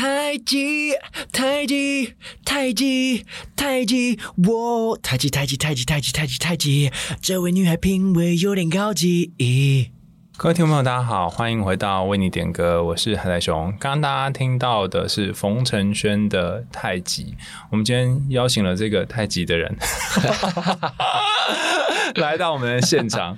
[0.00, 0.92] 太极，
[1.32, 2.14] 太极，
[2.44, 6.92] 太极，太极，我太极，太极，太极，太极，太极，太极。
[7.20, 9.32] 这位女孩品味有点高级。
[10.36, 13.74] 各位听众朋友，大家好，欢迎回到为你点歌，我是海苔熊。
[13.80, 17.24] 刚刚大家听到的是冯承轩的《太极》，
[17.72, 19.76] 我们今天邀请了这个太极的人
[22.14, 23.36] 来到我们的现场。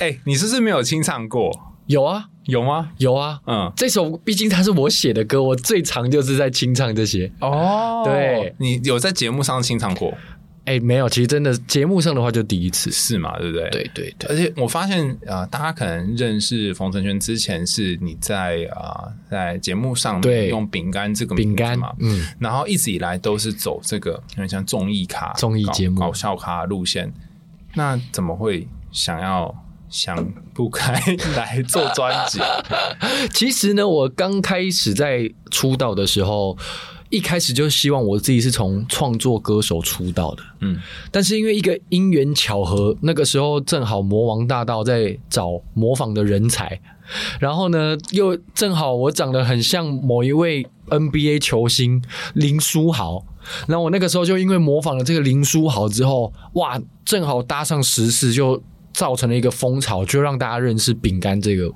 [0.00, 1.56] 哎、欸，你是不是没有清唱过？
[1.86, 2.90] 有啊，有吗？
[2.98, 7.30] 有啊，嗯，这首毕竟它是我写的歌，我最常就是在清唱这些。
[7.40, 10.12] 哦，对，你有在节目上清唱过？
[10.66, 13.36] 哎、欸，没有，其实真的节目上的话就第一次，是嘛？
[13.38, 13.70] 对不对？
[13.70, 14.28] 对对对。
[14.28, 27.12] 而且我发现啊、呃，大家可能认识冯承轩之前是你在啊、呃、在节目上对用饼干这个饼干嘛，嗯，然后一直以来都是走这个有点像综艺咖、综艺节目、搞笑咖路线，
[27.74, 29.52] 那怎么会想要？
[29.90, 30.94] 想不开
[31.36, 32.38] 来做专辑。
[33.34, 36.56] 其实呢，我刚开始在出道的时候，
[37.10, 40.42] 一开始就希望我自己是从创作歌手出道的。
[40.60, 40.78] 嗯，
[41.10, 46.80] 但是因为一个因缘巧合，那个时候正好魔王大道在找模仿的人才，
[47.40, 52.00] 然后呢，又正好我长得很像某一位 NBA 球星
[52.34, 53.24] 林书豪，
[53.66, 58.62] 然后我那个时候就因为模仿了这个林书豪之后，哇，正好搭上时事就。
[59.00, 61.72] 造成了一个风潮，就让大家认识饼干这个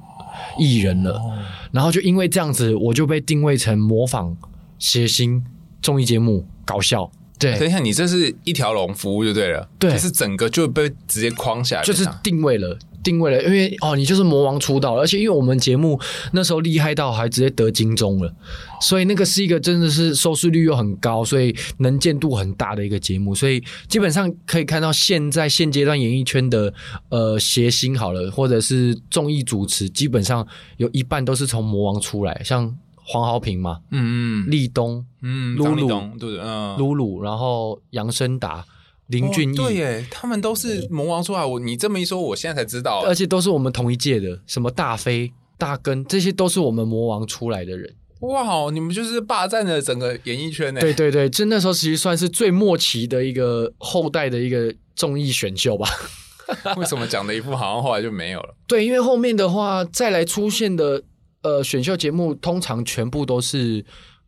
[0.58, 1.12] 艺人了。
[1.12, 1.32] Oh.
[1.72, 4.36] 然后就因为这样子，我就被定位成模仿
[4.78, 5.42] 谐星
[5.80, 7.10] 综艺节目搞笑。
[7.38, 12.78] 对，等一下，你这是一条龙服务就对了，对，就是整个就被直接框下来，就是定位了。
[13.04, 16.00] 定位了，因为哦，你就是魔王出道，而且因为我们节目
[16.32, 18.34] 那时候厉害到还直接得金钟了，
[18.80, 26.72] 所以那个是一个真的是收视率又很高，所以能见度很大的一个节目，所以基本上可以看到现在现阶段演艺圈的
[27.10, 30.44] 呃谐星好了，或者是综艺主持，基本上
[30.78, 35.88] 有一半都是从魔王出来，像黄豪平嘛，嗯嗯，立冬，嗯，露露，
[36.18, 38.64] 对，嗯，露露，然后杨声达。
[39.08, 41.44] 林俊逸、哦，对耶，他们都是魔王出来。
[41.44, 47.94] 我你这么一说，我现在才知道，而且都是我们同一届的，什么大飞、大根，这些都是我们魔王出来的人。
[48.20, 50.80] 哇，你们就是霸占了整个演艺圈呢。
[50.80, 55.86] 对对对，就那时候其实算是最末期的一个后代的一个综艺选秀吧。
[56.78, 58.54] 为什么讲的一副好像后来就没有了？
[58.66, 61.02] 对，因为后面的话再来出现的
[61.42, 63.84] 呃选秀节目，通常全部都是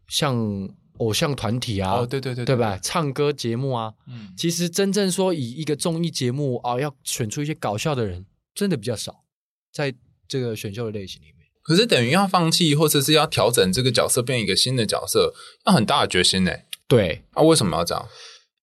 [0.09, 0.69] 像。
[0.99, 2.79] 偶像团体啊，哦，对对对，对吧？
[2.83, 9.25] 唱歌节目啊，嗯，其实真正说以一个综艺节目啊，要选出一些搞笑的人，真的比较少，
[9.73, 9.95] 在
[10.29, 11.35] 这个选秀的类型里面。
[11.63, 15.35] 可是等于要放弃，或者是要调整这个角色，变一个新的角色，
[15.67, 16.53] 要很大的决心呢。
[16.87, 18.09] 对，啊，为什么要这样？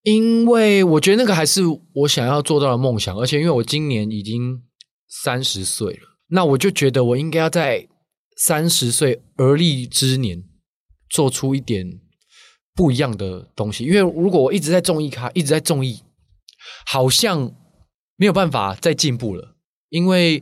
[0.03, 1.61] 因为我觉得那个还是
[1.93, 4.61] 我想要做到的梦想，而且因为我今年已经
[5.07, 7.87] 三十岁了，那我就觉得我应该要在
[8.37, 10.43] 三十岁而立之年
[11.09, 11.99] 做出一点。
[12.75, 16.01] 不一样的东西，因为如果我一直在综艺咖，一直在综艺，
[16.85, 17.51] 好像
[18.15, 19.55] 没有办法再进步了。
[19.89, 20.41] 因为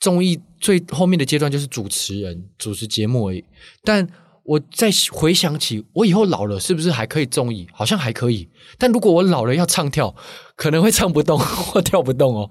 [0.00, 3.44] 综艺最后面的阶段就是主持人主持节目而已。
[3.82, 4.08] 但
[4.42, 7.68] 我再回想起，我以后老了是不是还可以综艺？
[7.72, 8.48] 好像还可以。
[8.78, 10.14] 但如果我老了要唱跳，
[10.56, 12.50] 可能会唱不动 或跳不动哦。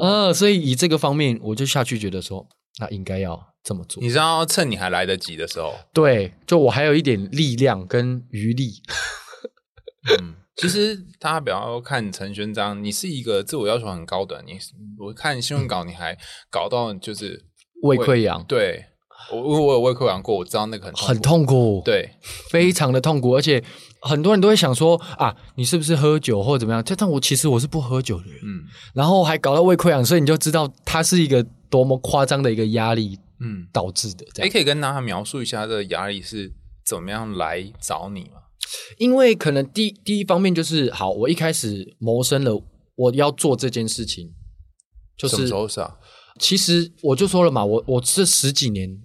[0.00, 2.46] 嗯、呃，所以以这个方面，我就下去觉得说，
[2.80, 3.53] 那应该要。
[3.64, 8.82] 这么做，你知道趁你还来得及的时候，对，就我还有一点力量跟余力。
[10.20, 14.58] 嗯，其实大家不要看陈轩章，你是一个自我要求很高的，你
[14.98, 16.14] 我看新闻稿你还
[16.50, 17.42] 搞到就是
[17.82, 18.84] 胃溃疡，对，
[19.32, 22.10] 我我有胃溃疡过，我知道那个很痛苦很痛苦，对，
[22.50, 23.64] 非常的痛苦，而且
[24.02, 26.84] 很多人都会想说啊，你是不是喝酒或者怎么样？
[26.98, 33.18] 但我其实我是不喝酒的人，嗯，然后还搞到胃溃疡，所以你就知道它是一个多么夸张的一个压力。
[33.44, 34.24] 嗯，导致的。
[34.42, 36.52] 哎，可以跟大家描述一下这个压力是
[36.84, 38.40] 怎么样来找你吗？
[38.96, 42.64] 因为可能第第一方面就是，好，我一开始谋生了，
[42.96, 44.32] 我要做这件事情，
[45.16, 45.98] 就是什么时候是啊？
[46.40, 49.00] 其实我就说了嘛，我我这十几年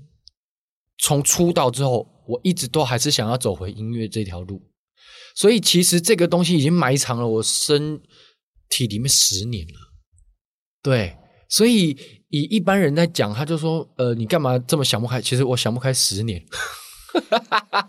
[0.97, 4.61] 从出道之后，我一直都还是想要走回音乐这条路，
[5.35, 8.01] 所以其实这个东西已经埋藏了我身
[8.69, 9.73] 体里面十年了。
[10.81, 11.17] 对，
[11.49, 11.97] 所以。
[12.31, 16.39] 以一般人在讲，他就说：“呃，你干嘛这么想不开？”其实我想不开十年。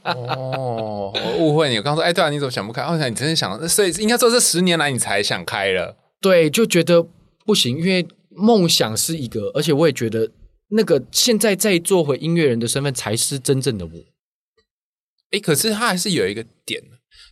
[0.03, 5.95] 哦，我误会你，我刚说：“哎，对啊，你怎么想不开？”我想你真的想，所以应该说这十年来你才想开了。
[6.23, 7.07] 对，就觉得
[7.45, 10.31] 不行，因为梦想是一个，而且我也觉得
[10.71, 13.93] 那个现在再做回音乐人的身份才是真正的我。
[15.33, 16.83] 哎，可是他还是有一个点，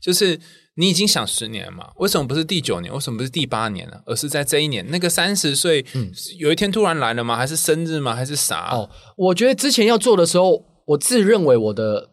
[0.03, 0.39] 就是。
[0.79, 1.91] 你已经想十年了嘛？
[1.97, 2.95] 为什么不是第九年？
[2.95, 4.01] 为什么不是第八年呢？
[4.07, 7.37] 而是在这一年，那个三十岁，嗯，有一天突然来了吗？
[7.37, 8.15] 还是生日吗？
[8.15, 8.71] 还是啥？
[8.77, 12.11] 哦，我觉得之前要做的时候，我自认为我的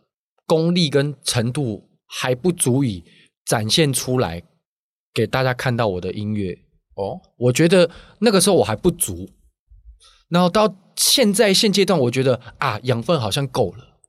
[0.48, 3.04] 功力跟程度还不足以
[3.46, 4.42] 展现出来
[5.14, 6.58] 给大家看到我的音乐
[6.96, 7.22] 哦。
[7.38, 9.30] 我觉得那个时候我还不足，
[10.28, 14.00] 然后到现在现阶段，我觉得啊，养分好像够了，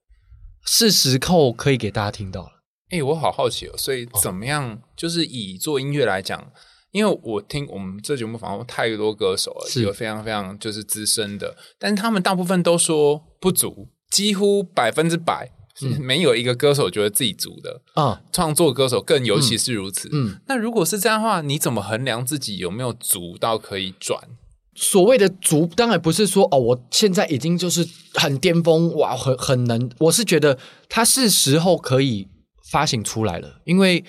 [0.64, 2.55] 是时候可以给大家听到了。
[2.88, 4.80] 哎、欸，我好好奇哦，所以怎么样？
[4.96, 6.52] 就是以做音乐来讲，
[6.92, 15.50] 因为我听我们这节目访问太多歌手了，是有非常非常就是资深的，但是他们大部分都说不足，几乎百分之百
[15.98, 18.22] 没有一个歌手觉得自己足的啊。
[18.32, 20.08] 创作歌手更尤其是如此。
[20.12, 24.22] 嗯，嗯，那如果是这样的话，你怎么衡量自己有没有足到可以转？
[24.76, 27.84] 所谓的足，当然不是说哦，我现在已经就是
[28.14, 29.90] 很巅峰哇，很很能。
[29.98, 30.56] 我是觉得
[30.88, 32.28] 他是时候可以。
[32.70, 34.04] 发行出来了，因为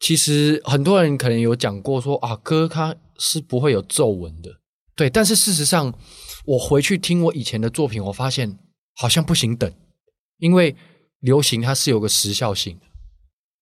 [0.00, 4.50] 其实很多人可能有讲过说啊，歌它是不会有皱纹的，
[4.96, 5.08] 对。
[5.08, 5.96] 但是事实上，
[6.44, 8.58] 我回去听我以前的作品，我发现
[8.96, 9.72] 好像不行等，
[10.38, 10.74] 因为
[11.20, 12.86] 流行它是有个时效性的。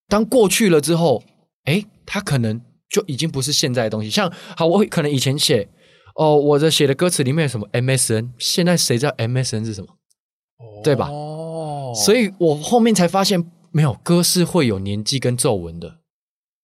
[0.09, 1.23] 当过去了之后，
[1.65, 2.59] 哎，它可能
[2.89, 4.09] 就已经不是现在的东西。
[4.09, 5.69] 像好，我可能以前写
[6.15, 9.89] 哦，我的写的歌词里面有什么 MSN，现在谁知道 MSN 是什么？
[10.57, 11.09] 哦，对吧？
[11.11, 13.51] 哦，所以我后面才发现。
[13.73, 15.99] 没有歌是会有年纪跟皱纹的，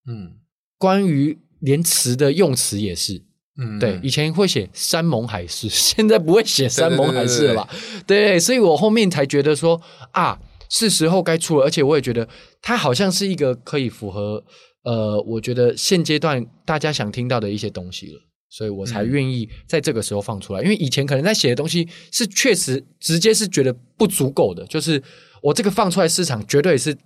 [0.06, 0.38] 嗯，
[0.78, 3.24] 关于连词的用词也是，
[3.58, 7.68] 嗯，对，以前会写山盟海誓， 现在不会写山盟海誓了吧？
[7.70, 9.80] 对，对，对，对，对，所以我后面才觉得说
[10.12, 12.28] 啊，是时候该出了，而且我也觉得
[12.60, 14.44] 它好像是一个可以符合
[14.82, 18.20] 呃，我觉得现阶段大家想听到的一些东西了，
[18.50, 25.02] 所以我才愿意在这个时候放出来，嗯，因为以前可能在写的东西是确实直接是觉得不足够的，就是。
[25.46, 26.96] 我这个放出来市场绝对是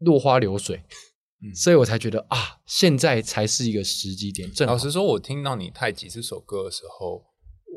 [0.00, 0.82] 落花流水，
[1.42, 4.52] 嗯，所以我才觉得啊，现在才是一个时机点。
[4.52, 7.22] 正老实说，我听到你太极这首歌的时候，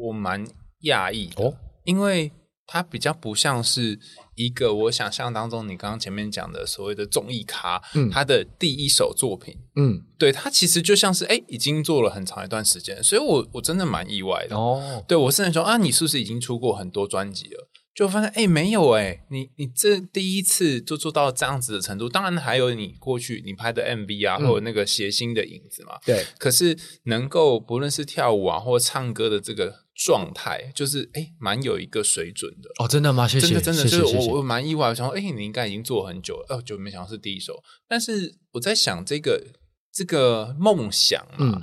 [0.02, 0.46] 我蛮
[0.84, 1.56] 讶异的，哦，
[1.86, 2.32] 因为
[2.68, 3.98] 它比较不像是
[4.36, 15.02] 一个我想象当中你刚刚前面讲的所谓的综艺咖，嗯，他的第一首作品，嗯，对，他其实就像是哎，已经做了很长一段时间，所以我我真的蛮意外的哦。
[15.08, 17.69] 对，我甚至说啊，你是不是已经出过很多专辑了？
[18.00, 26.00] 就发现哎，没有哎，你你这第一次就做到这样子的程度，当然还有你过去你拍的 MV 啊，嗯、或者那个谐星的影子嘛。
[26.06, 32.70] 对，可是能够不论是跳舞啊，或者唱歌的这个状态，就是哎，蛮有一个水准的。
[32.82, 33.28] 哦，真的吗？
[33.28, 37.62] 谢谢，真的真的，就是我我蛮意外，我想说，哎，你应该已经做很久了，哦，就没想到是第一首。
[37.86, 39.46] 但是我在想，这个
[39.92, 41.62] 这个梦想嘛，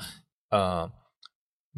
[0.51, 0.93] 嗯、呃。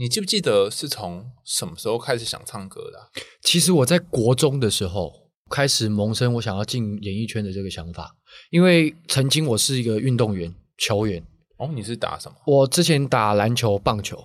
[0.00, 3.11] 你记不记得是从什么时候开始想唱歌的啊？
[3.43, 5.12] 其实我在国中的时候
[5.50, 8.15] 开始萌生我想要进演艺圈的这个想法，
[8.50, 11.21] 因为曾经我是一个运动员球员。
[11.56, 12.37] 哦，你是打什么？
[12.47, 14.17] 我之前打篮球、棒球，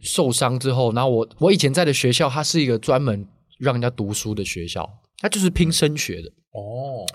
[0.00, 3.24] 受伤之后，然后我我以前在的学校，它是一个专门
[3.60, 4.88] 让人家读书的学校，
[5.18, 6.28] 它就是拼升学的。
[6.54, 7.06] 哦，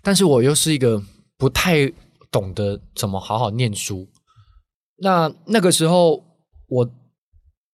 [0.00, 1.02] 但是我又是一个
[1.36, 1.92] 不太
[2.30, 4.08] 懂得怎么好好念书。
[4.98, 6.24] 那那个时候
[6.68, 6.88] 我。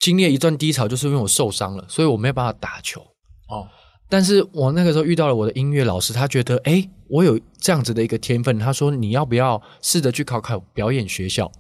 [0.00, 3.00] 经历了一段低潮，就是因为我受伤了，所以我没有办法打球。
[3.48, 3.68] 哦，
[4.08, 11.52] 但是我那个时候遇到了我的音乐老师，他觉得，哎，我有这样子的一个天分，他说你要不要试着去考考表演学校？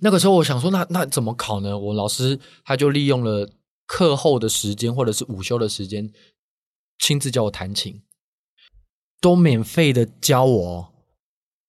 [0.00, 1.78] 那个时候我想说，那那怎么考呢？
[1.78, 3.48] 我老师他就利用了
[3.86, 6.10] 课后的时间或者是午休的时间，
[6.98, 8.02] 亲自教我弹琴，
[9.20, 10.92] 都免费的教我，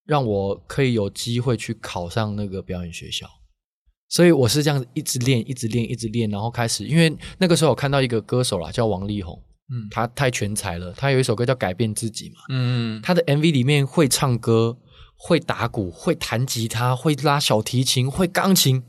[0.05, 3.29] 让我可以有机会去考上那个表演学校。
[4.07, 14.77] 所以我是这样子一直练，一直练，一直练，然后开始，因为那个时候我看到一个歌手啦，叫王力宏，嗯，他太全才了，他有一首歌叫《改变自己》嘛，嗯，他的 MV 里面会唱歌，
[15.15, 18.83] 会打鼓，会弹吉他，会拉小提琴，会钢琴。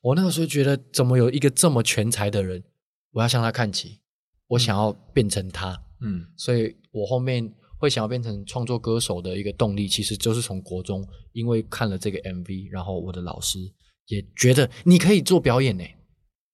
[0.00, 2.64] 我那个时候觉得，怎么有一个这么全才的人，
[3.12, 4.00] 我要向他看齐，
[4.48, 13.58] 我想要变成他，嗯，所以我后面会想要变成创作歌手的一个动力，其实就是从国中，因为看了这个 MV，然后我的老师。
[14.06, 15.84] 也觉得你可以做表演呢，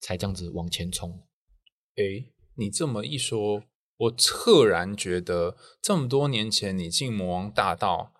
[0.00, 1.26] 才这样子往前冲。
[1.97, 3.64] 诶，你这么一说，
[3.97, 8.12] 我赫然觉得这么多年前你进魔王大道，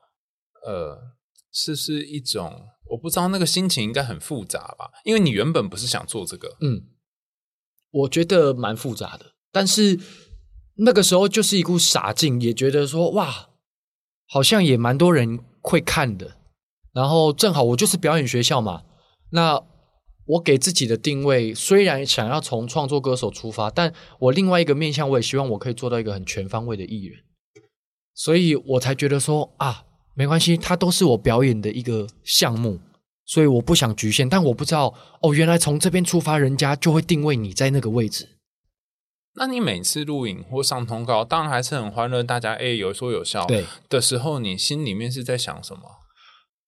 [0.67, 1.15] 呃，
[1.53, 4.91] 是是一种我不知道那个心情应该很复杂吧？
[5.05, 6.89] 因为你原本不是想做这个，嗯，
[7.91, 9.35] 我觉得蛮复杂的。
[9.53, 10.01] 但是
[10.77, 13.51] 那个时候就是一股傻劲，也觉得说哇，
[14.27, 16.39] 好像也蛮多人会看的。
[16.93, 18.85] 然后正好我就是表演学校嘛。
[19.31, 19.63] 那
[20.27, 27.21] 我给自己的定位，虽然想要从创作歌手出发，但我另外一个面向，我也希望我可以做到一个很全方位的艺人，
[28.15, 32.79] 所以我才觉得说啊，没关系，它都是我表演的一个项目，
[33.25, 34.29] 所以我不想局限。
[34.29, 38.29] 但我不知道哦，原来从这边出发，人家就会定位你在那个位置。
[39.35, 45.98] 那你每次录影或上通告，当然还是很欢乐，大家哎有说有笑，对的时候，你心里面是在想什么？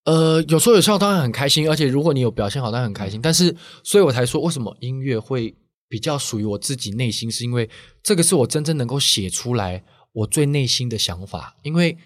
[0.04, 3.20] 呃，有说有笑，当然很开心，而且如果你有表现好，当然很开心。
[3.20, 3.54] 但是，
[3.84, 5.54] 所以我才说，为什么音乐会
[5.88, 7.68] 比较属于我自己内心，是因为
[8.02, 11.56] 这个是我真正能够写出来我最内心的想法。
[11.62, 11.96] 因为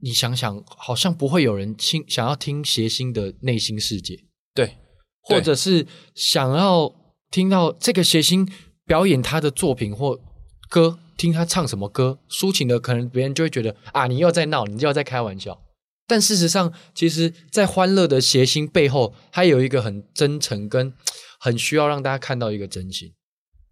[0.00, 4.76] 你想想，好像不会有人听想要听谐星的内心世界，对，
[5.22, 6.94] 或者是想要
[7.30, 8.48] 听到这个谐星。
[8.86, 10.20] 表演他的作品或
[10.68, 15.58] 歌，听他唱什么歌，抒情的，可能别人就会觉得啊，你又在闹，你又在开玩笑。
[16.06, 20.92] 但事实上，其实，在欢乐的谐星背后，他有一个很真诚跟
[21.40, 23.12] 很需要让大家看到一个真心。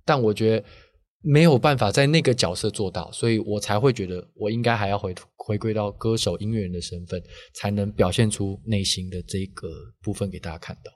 [0.04, 0.64] 但我觉得
[1.20, 7.22] 没有办法在那个角色做到，所以我才会觉得我应该还要回回归到歌手、音乐人的身份，
[7.54, 9.68] 才能表现出内心的这个
[10.02, 10.90] 部分给大家看到。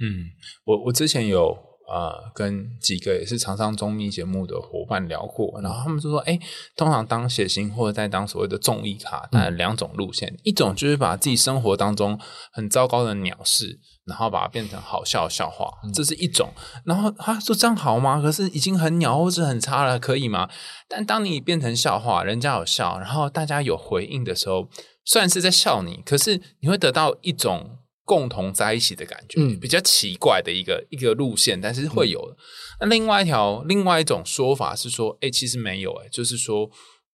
[0.00, 0.24] 嗯，
[0.64, 1.67] 我我之前有。
[1.90, 6.38] 呃，跟几个也是常上综艺节目的伙伴聊过，然后他们就说：“哎，
[6.76, 12.20] 通常当谐星或者在当所谓的综艺咖，当然两种路线，嗯、一种就是把自己生活当中
[12.52, 16.50] 很糟糕的鸟事，然后把它变成好笑笑话，嗯、这是一种。
[16.84, 18.20] 然后他说这样好吗？
[18.20, 20.50] 可是已经很鸟或者很差了，可以吗？
[20.88, 24.68] 但当你变成笑话，人家有笑，然后大家有回应的时候，
[25.06, 27.78] 虽然是在笑你，可是你会得到一种。”
[28.08, 32.34] 共同在一起的感觉，嗯，比较奇怪的一个一个路线，但是会有的。
[32.80, 36.70] 那另外一条，另外一种说法是说，哎，其实没有，哎，就是说，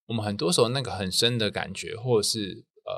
[0.07, 2.93] 我们很多时候那个很深的感觉，或者是呃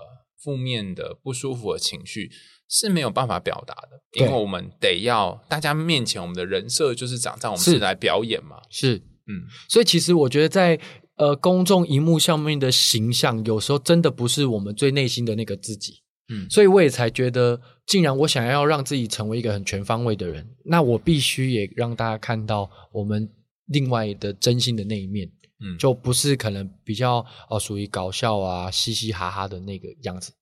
[0.45, 2.31] 负面的不舒服的情绪
[2.69, 7.79] 是没有办法表达的，因为我们得要大家面前，我们的人设就是长在，我们是。
[7.79, 10.79] 来表演嘛，是，嗯，所以其实我觉得在
[11.17, 16.03] 呃公众荧幕上面的形象，有时候真的不是我们最内心的那个自己。
[16.29, 23.28] 嗯，所以我也才觉得，既然我想要让自己成为一个很全方位的人，那我必须也让大家看到我们
[23.66, 25.31] 另外的真心的那一面。
[25.59, 30.33] 嗯，就不是可能比较哦属于搞笑啊、嘻嘻哈哈的那个样子。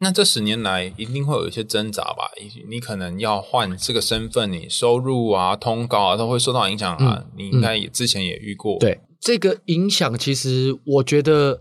[0.00, 2.32] 那这十年来一定会有一些挣扎吧？
[2.68, 7.24] 你可能要换这个身份，你收入啊、通告啊都会受到影响啊。
[7.24, 8.78] 嗯，你应该也之前也遇过。
[8.80, 11.60] 对，这个影响，其实我觉得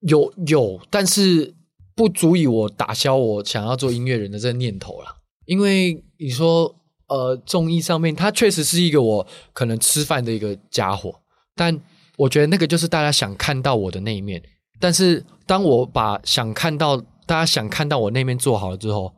[0.00, 1.57] 有有，但是。
[1.98, 6.72] 不足以我打消我想要做音乐人的这个念头了，因为你说，
[7.08, 11.12] 呃，综艺上面它确实是一个我可能吃饭的一个家伙，
[11.56, 11.76] 但
[12.16, 14.40] 我觉得那个就是大家想看到我的那一面。
[14.78, 19.12] 但是当我把想看到大家想看到我那面做好了之后，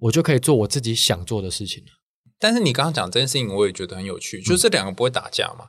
[0.00, 1.90] 我就可以做我自己想做的事情了。
[2.40, 5.66] 但是你刚刚讲这件事情，我也觉得很有趣，就这两个不会打架吗？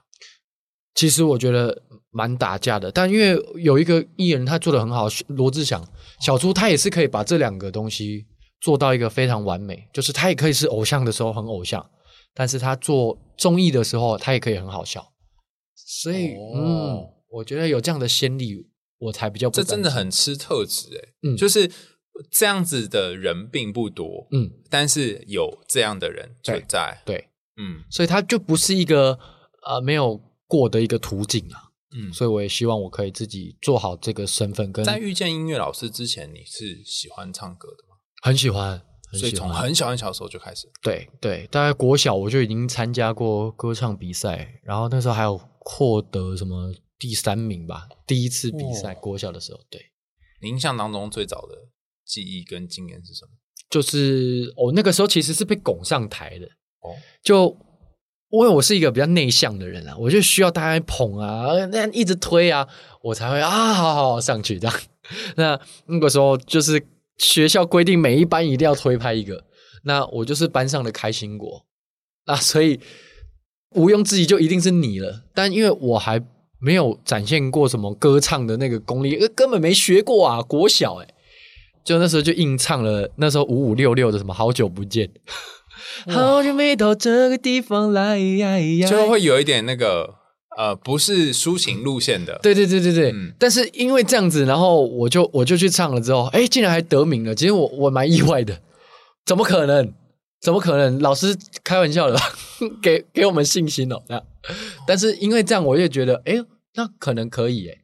[0.96, 5.86] 其实我觉得蛮打架的，但因为有一个艺人他做的很好，罗志祥
[6.22, 8.26] 小猪他也是可以把这两个东西
[8.62, 11.86] 做到一个非常完美，就是他也可以是偶像的时候很偶像，
[12.34, 15.06] 但是他做综艺的时候他也可以很好笑，
[15.76, 18.66] 所以、哦、嗯，我觉得有这样的先例，
[18.98, 19.58] 我才比较不。
[19.58, 21.70] 这真的很吃特质诶，嗯，就是
[22.32, 27.28] 这样子的人并不多，嗯，但是有这样的人存在，对，对。
[27.58, 29.20] 嗯，所以他就不是一个
[29.68, 30.22] 呃没有。
[30.48, 34.72] 过的一个途径啊，嗯，所以我也希望我可以自己做好这个身份。
[34.72, 37.96] 跟在遇见音乐老师之前，你是喜欢唱歌的吗？
[38.22, 38.80] 很喜欢，
[39.12, 40.70] 很喜欢，所以从很小很小的时候就开始。
[40.84, 48.94] 对对，大概国小我就已经参加过歌唱比赛，然后那时候还有获得什么第三名吧，第一次比赛。
[48.96, 49.82] 国小的时候，对。
[50.42, 51.70] 你印象当中最早的
[52.06, 53.32] 记忆跟经验是什么？
[53.70, 56.46] 就是我、哦、那个时候其实是被拱上台的
[56.82, 57.58] 哦，就。
[58.44, 62.68] 因为我是一个比较内向的人啊，我就需要大家捧啊，那样一直推啊，
[63.02, 64.80] 我才会啊，好好好上去这样。
[65.38, 66.84] 那那个时候就是
[67.18, 69.44] 学校规定每一班一定要推拍一个，
[69.84, 71.64] 那我就是班上的开心果，
[72.26, 72.80] 那所以
[73.76, 75.22] 毋庸置疑就一定是你了。
[75.34, 76.22] 但因为我还
[76.60, 81.08] 没有展现过什么歌唱的那个功力，根本没学过啊，国小诶，
[81.84, 85.10] 就那时候就硬唱了，那时候五五六六的什么好久不见。
[86.08, 88.20] 好久没到这个地方来，
[88.88, 90.16] 就会有一点那个
[90.58, 92.40] 呃，不是抒情路线的。
[92.42, 93.12] 对对对对对。
[93.12, 97.36] 嗯、但是因为这样子，然后我就我就去唱了之后，哎，竟然还得名了。
[97.36, 98.62] 其实我我蛮意外的，
[99.26, 99.94] 怎么可能？
[100.42, 101.00] 怎么可能？
[101.02, 102.22] 老师开玩笑的吧，
[102.82, 104.02] 给给我们信心哦。
[104.08, 104.24] 这样，
[104.86, 106.36] 但是因为这样，我就觉得，哎，
[106.76, 107.76] 那可能可以，哎，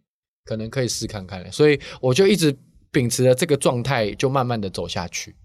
[0.45, 1.51] 可能可以试看看。
[1.51, 2.55] 所以我就一直
[2.91, 5.35] 秉持着这个状态，就慢慢的走下去。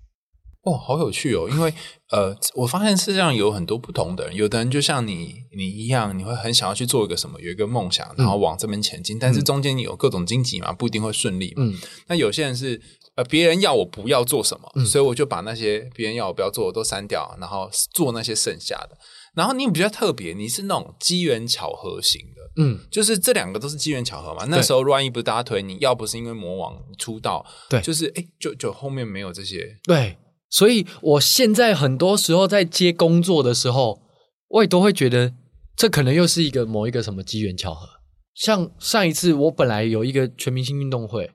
[0.66, 1.49] 哦，好有趣哦！
[1.49, 1.73] 因为
[2.11, 9.16] 呃，我发现世界上有很多不同的人，有的人就像你你一样，你会很想要去做一个什么，有一个梦想，然后往这边前进。
[9.16, 11.62] 嗯、但是中间你有各种荆棘嘛，不一定会顺利嘛。
[11.62, 11.75] 嗯，
[12.08, 12.82] 那有些人是
[13.14, 18.99] 呃，别人要我不要做什么，嗯、所以我就把那些别人要我不要做的都删掉，然后做那些剩下的。
[19.37, 24.44] 然后你比较特别，你是那种机缘巧合型的，嗯，就是这两个都是机缘巧合嘛。
[24.49, 30.16] 那时候 Ryan 不是大家推你，要不是因为魔王出道，对，就是哎，就就后面没有这些，对。
[30.48, 34.00] 所以我现在很多时候在接工作的时候，
[34.48, 35.34] 我也都会觉得
[35.76, 37.88] 这可能又是一个某一个什么机缘巧合。
[38.34, 41.30] 像上一次我本来有一个全明星运动会，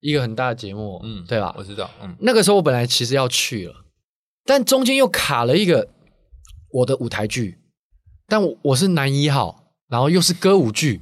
[0.00, 1.54] 一个很大的节目，嗯，对吧？
[1.58, 3.74] 我知道，嗯，那个时候我本来其实要去了，
[4.44, 5.88] 但中间又卡了一个
[6.70, 7.58] 我的舞台剧，
[8.26, 11.00] 但我我是男一号，然后又是歌舞剧，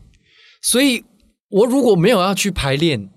[0.62, 1.04] 所以
[1.48, 3.10] 我如果没有要去排练。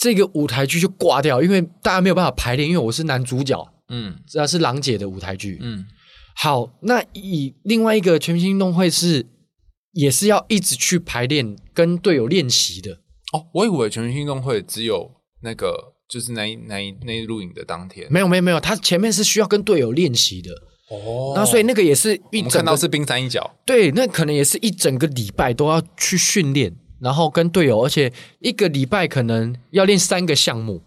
[0.00, 5.84] 这个舞台剧就挂掉，因为大家没有办法排练，因为我是男主角，嗯，这是郎姐的舞台剧，嗯，
[6.34, 9.26] 好，那以另外一个全明星运动会是
[9.92, 13.00] 也是要一直去排练，跟队友练习的。
[13.34, 15.10] 哦，我以为全明星运动会只有
[15.42, 20.50] 那个，就是那一那一那一录影的当天，没有没有没有，他前面是需要跟队友练习的，
[20.88, 26.74] 哦，那所以那个也是一整个，我看到是冰山一角，对，那可能也是一整个礼拜都要去训练。
[27.00, 30.82] 然后跟队友，而且一个礼拜可能要练三个项目，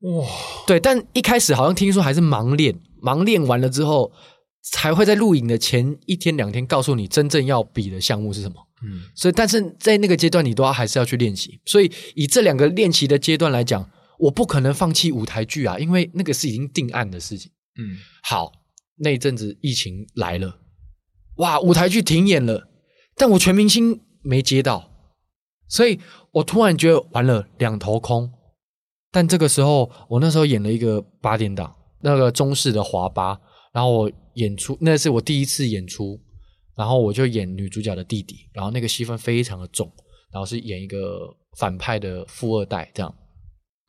[0.00, 0.26] 哇！
[0.66, 4.12] 对，但一开始好像听说还是盲练，盲练完了之后，
[4.62, 8.56] 才会在录影的前一天两天告诉你真正要比的项目是什么。
[8.82, 11.58] 嗯，所以但是在那个阶段，你都要还是要去练习。
[11.64, 17.50] 所以以这两个练习的阶段来讲，我不可能放弃舞台剧啊，因为那个是已经定案的事情。
[17.78, 18.52] 嗯，好，
[18.98, 20.58] 那一阵子疫情来了，
[21.36, 22.68] 哇，舞台剧停演了，
[23.16, 24.90] 但我全明星没接到。
[25.68, 25.98] 所以
[26.32, 28.30] 我突然觉得完了，两头空。
[29.10, 33.40] 但这个时候，我那时候演了一个八点档，那个中式的华八，
[33.72, 36.20] 然后我演出，那是我第一次演出，
[36.76, 39.88] 然后我就演女主角的弟弟，然后那个戏份非常的重，
[40.32, 43.14] 然后是演一个反派的富二代这样。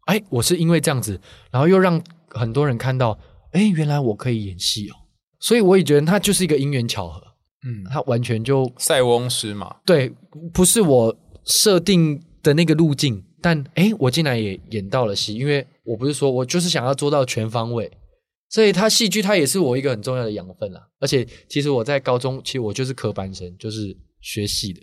[0.05, 3.17] 哎，我是因为这样子，然后又让很多人看到，
[3.53, 4.93] 哎，原来我可以演戏哦。
[5.39, 7.19] 所以我也觉得它就是一个因缘巧合，
[7.65, 10.13] 嗯，它完全就塞翁失马，对，
[10.53, 11.17] 不是我。
[11.45, 17.91] 设定的那个路径，但诶，我竟然也演到了戏，因为我不是说我就是想要做到全方位，
[18.49, 20.81] 所以他戏剧它也是我一个很重要的养分啦。
[20.99, 24.81] 而且其实我在高中，其实我就是科班生，就是学戏的。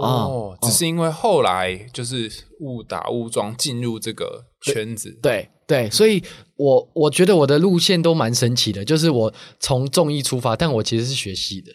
[0.00, 5.10] 哦，只是因为后来就是误打误撞进入这个圈子。
[5.22, 6.22] 对对，对，所以
[6.56, 11.72] 我我觉得我的路线都蛮神奇的，就是我从综艺出发，但我其实是学戏的，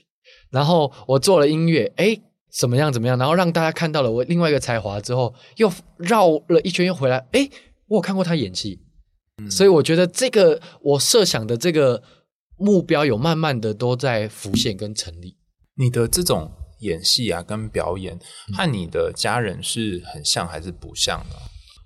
[0.52, 2.92] 然后我做了音乐，诶怎么样？
[2.92, 3.18] 怎么样？
[3.18, 7.18] 然后让大家看到了我另外一个才华之后，又绕了一圈又回来。
[7.32, 7.50] 哎，
[7.88, 8.80] 我有看过他演戏，
[9.38, 12.02] 嗯，所以我觉得这个我设想的这个
[12.58, 15.38] 目标有慢慢的都在浮现跟成立。
[15.76, 18.20] 你的这种演戏啊，跟表演
[18.58, 21.36] 和你的家人是很像还是不像的？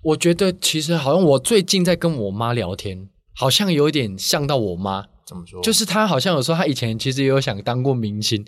[0.02, 5.06] 我觉得其实好像我最近在跟我妈聊天，好像有点像到我妈。
[5.26, 5.62] 怎么说？
[5.62, 8.44] 就是她好像有说她以前其实也有想当过明星。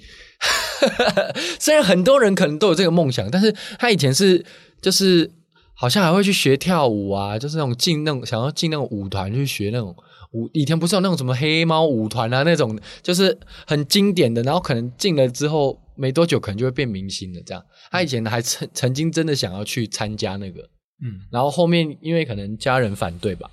[1.59, 4.45] 虽然很多人可能都有这个梦想，但是他以前是
[4.81, 5.31] 就是
[5.75, 9.95] 好像还会去学跳舞啊，就是那种进那种想要进那种舞团去学那种
[10.33, 10.49] 舞。
[10.53, 14.43] 以前不是有那种什么黑猫舞团啊那种，就是很经典的。
[14.43, 17.41] 然后可能进了之后没多久，可能就会变明星了。
[17.45, 20.61] 这样，他以前还曾曾经真的想要去参加那个，
[21.03, 23.51] 嗯，然后后面因为可能家人反对吧。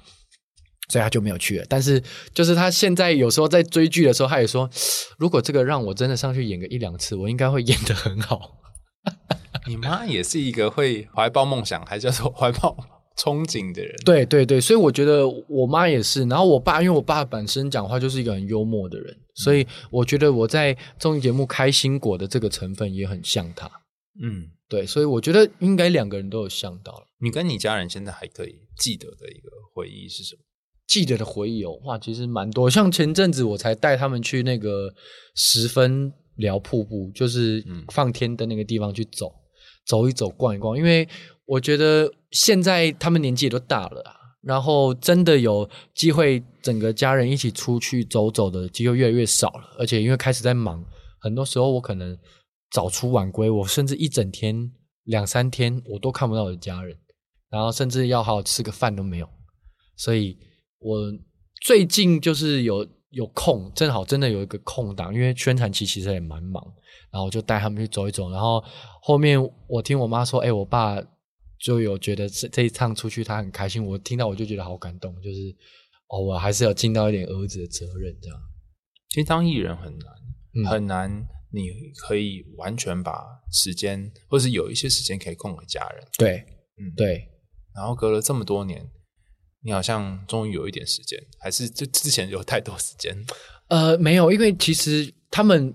[0.89, 2.01] 所以他就没有去了，但是
[2.33, 4.69] 就是他现在有时候在追剧的时候，他也说，
[5.17, 8.59] 如果这个让我真的上去演个一两次，我应该会演得很好。
[9.67, 12.75] 你妈也是一个会怀抱梦想，还叫做怀抱
[13.17, 13.95] 憧憬的人。
[14.03, 16.25] 对对对，所以我觉得我妈也是。
[16.25, 23.69] 然后我爸，因为我爸本身讲话就是一个很幽默的人，所以我觉得我在综艺节目开心果的这个成分也很像他。
[24.21, 27.07] 嗯，对，所以我觉得应该两个人都有像到了。
[27.19, 30.41] 你跟你家人现在还可以记得的一个回忆是什么？
[30.85, 32.69] 记得的回忆哦，哇，其实蛮多。
[32.69, 34.93] 像前阵子我才带他们去那个
[35.33, 39.33] 十分寮瀑布，就是放天灯那个地方去走，
[39.87, 40.77] 走一走，逛一逛。
[40.77, 41.07] 因为
[41.45, 49.75] 我觉得现在他们年纪也都大了啊，然后真的有机会整个家人一起出去走走的机会越来越少了。
[49.79, 50.83] 而且因为开始在忙，
[51.19, 52.15] 很多时候我可能
[52.71, 54.69] 早出晚归，我甚至一整天
[55.05, 56.95] 两三天我都看不到我的家人，
[57.49, 59.29] 然后甚至要好好吃个饭都没有，
[59.95, 60.37] 所以。
[60.83, 60.99] 我
[61.61, 66.61] 最近就是有有空，正好真的有一个空档，因为宣传期其实也蛮忙，
[67.11, 68.29] 然后我就带他们去走一走。
[68.29, 68.63] 然后
[69.01, 71.01] 后面我听我妈说，哎，我爸
[71.59, 73.85] 就有觉得这这一趟出去他很开心。
[73.85, 75.55] 我听到我就觉得好感动，就是
[76.09, 78.37] 哦，我还是要尽到一点儿子的责任这样。
[79.09, 80.13] 其实当艺人很难，
[80.55, 86.03] 嗯、很难，你可以完全把时间，或是有一些时间可以供给家人。
[86.17, 86.39] 对，
[86.77, 87.29] 嗯，对。
[87.75, 88.85] 然后隔了这么多年。
[89.63, 93.15] 你好像终于有一点时间，还是就之前有太多时间？
[93.69, 95.73] 呃，没有，因为其实他们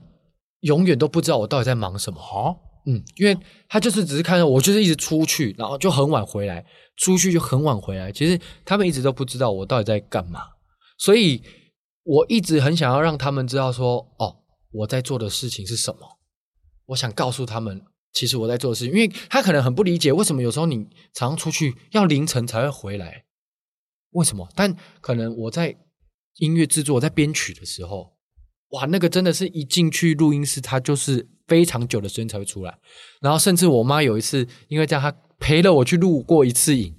[0.60, 2.20] 永远都不知道我到底在忙什么。
[2.20, 3.36] 哦，嗯，因为
[3.68, 6.64] 他就是只是看到我就是一直出去，然后就很晚回来，
[6.96, 8.12] 出去就很晚回来。
[8.12, 10.40] 其实他们一直都不知道我到底在干嘛，
[10.98, 11.42] 所以
[12.04, 14.36] 我一直很想要让他们知道说，哦，
[14.70, 16.18] 我在做的事情是什么。
[16.86, 23.24] 我想告诉他们，其实我在做的事情，因为他可能很不理解为什么有时候你常常出去要凌晨才会回来，
[24.10, 24.48] 为什么？
[24.54, 25.76] 但可能我在
[26.36, 28.12] 音乐制作、在编曲的时候，
[28.70, 32.78] 哇，那个真的是一进去录音室，它就是非常久的时间才会出来。
[33.20, 36.94] 然后甚至我妈有一次，因为这样，她陪了我去录过一次影。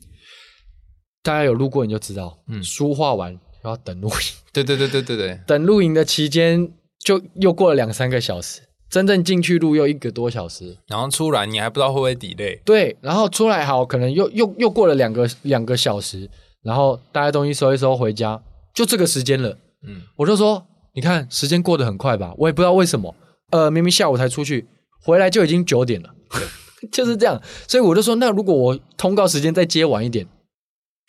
[1.22, 4.15] 大家有录过你就知道，嗯，书画完然后等录影，
[4.54, 6.72] 对对对对对对，等录影的期间
[7.04, 8.62] 就又过了两三个小时。
[8.89, 12.60] 真正进去录又一个多小时，然后出来你还不知道会不会 delay。
[12.63, 16.28] 对，然后出来好，可能又又又过了两个两个小时，
[16.63, 18.41] 然后大家东西收一收回家，
[18.74, 19.58] 就这个时间了。
[19.88, 22.34] 嗯，我就说，你看时间过得很快吧？
[22.38, 23.15] 我也不知道为什么，
[23.52, 24.67] 呃，明明下午才出去，
[25.02, 26.13] 回来就已经九点了，
[26.91, 27.41] 就是这样。
[27.67, 30.28] 所以我就说，那如果我通告时间再接晚一点。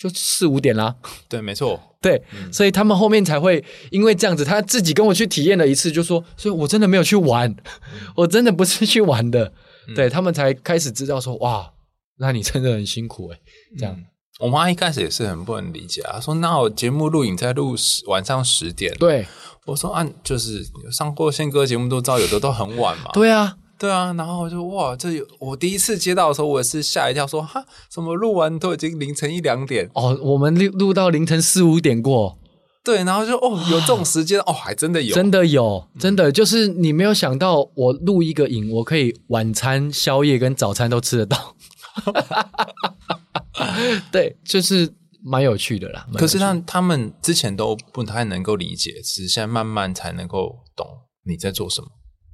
[0.00, 0.96] 就四五点啦，
[1.28, 9.52] 对，没错，对，嗯、所以他们后面才会因为这样子，他自己跟我去体验了一次，就说，所以我真的没有去玩，嗯、 我真的不是去玩的，
[9.88, 11.70] 嗯、对他们才开始知道说，哇，
[12.16, 13.40] 那你真的很辛苦诶、欸、
[13.78, 14.06] 这样、嗯，
[14.40, 19.26] 我妈一开始也是很不能理解啊，说那我节目录影在录十晚上十点，对，
[19.66, 23.56] 我说按、啊、就是上过宪歌节目都知道，有的都很晚嘛， 对啊。
[23.80, 32.36] 对啊，然后我就哇，这有我第一次接到的时候，我也是吓一跳说，说哈，怎么录完都已经凌晨一两点哦，我们录录到凌晨四五点过，
[32.84, 41.56] 对，然后就哦，有这种时间哦，还真的有，真的有，真的就是你没有想到，我录一个影，我可以晚餐、宵夜跟早餐都吃得到，
[44.12, 44.92] 对，就是
[45.22, 46.06] 蛮有趣的啦。
[46.14, 50.86] 可是他他们之前都不太能够理解，只是现在慢慢才能够懂
[51.24, 51.88] 你在做什么。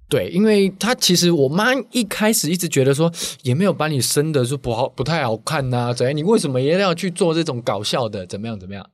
[0.09, 3.13] 对，因为他其实我妈一开始一直觉得说，
[3.43, 6.17] 也没有把你生的说不好不太好看呐、啊，怎样？
[6.17, 8.25] 你为什么一定要去做这种搞笑的？
[8.25, 8.89] 怎么样怎么样？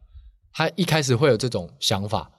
[0.54, 2.30] 他一开始会有这种想法，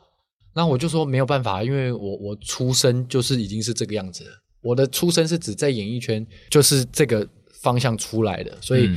[0.56, 4.32] 那我就说没有办法，因为我我出生就是已经是这个样子了，
[4.64, 7.28] 我的出生是指在演艺圈就是这个
[7.62, 8.90] 方向出来的，所以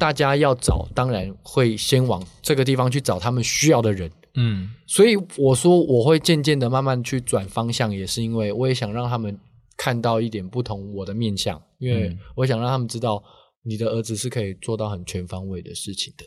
[0.00, 4.10] 大家要找，当然会先往这个地方去找他们需要的人。
[4.34, 9.38] 嗯，所以我说我会渐渐的慢慢去转方向，也是因为我也想让他们
[9.76, 13.22] 看到一点不同我的面相，因为我想让他们知道
[13.62, 16.24] 你的儿子是可以做到很全方位的事情的。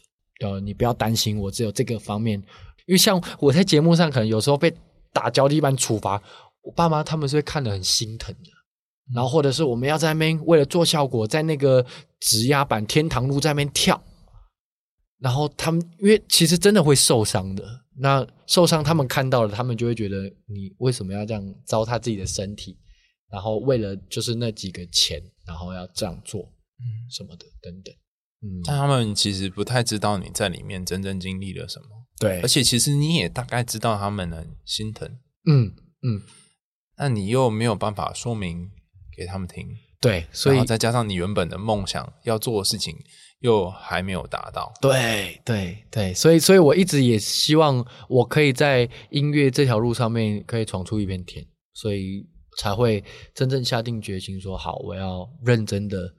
[0.48, 2.40] 呃，你不要担心，我只有这个方面。
[2.86, 4.72] 因为像我在节目上可能有时候被
[5.12, 6.22] 打脚底板处罚，
[6.62, 8.50] 我爸妈他们是会看得很心疼的。
[9.12, 11.84] 然后或者是我们要在那边为了做效果，在那个
[12.20, 14.02] 指压板天堂路在那边跳，
[15.20, 17.82] 然后他们因为其实真的会受伤的。
[17.96, 22.76] 那受伤，他们看到了，他们就会觉得你为什么要这样糟蹋自己的身体，
[23.30, 27.94] 然后为了就是那几个钱，然后要这样做，嗯，什么的等等，
[28.42, 31.88] 嗯，但他们其实不太知道你在里面真正经历了什么，
[32.20, 35.08] 对，而且其实你也大概知道他们很心疼，
[35.46, 36.24] 嗯嗯，
[36.98, 38.72] 那你又没有办法说明
[39.15, 39.67] 给他们听，
[39.99, 42.95] 对，所以再加上你原本的梦想要做的事情。
[43.39, 52.26] 又还没有达到，对对对，所以所以我一直也希望我可以在音乐这条路上面可以闯出一片天，所以
[52.58, 53.04] 才会
[53.36, 56.13] 真正下定决心说好，我要认真的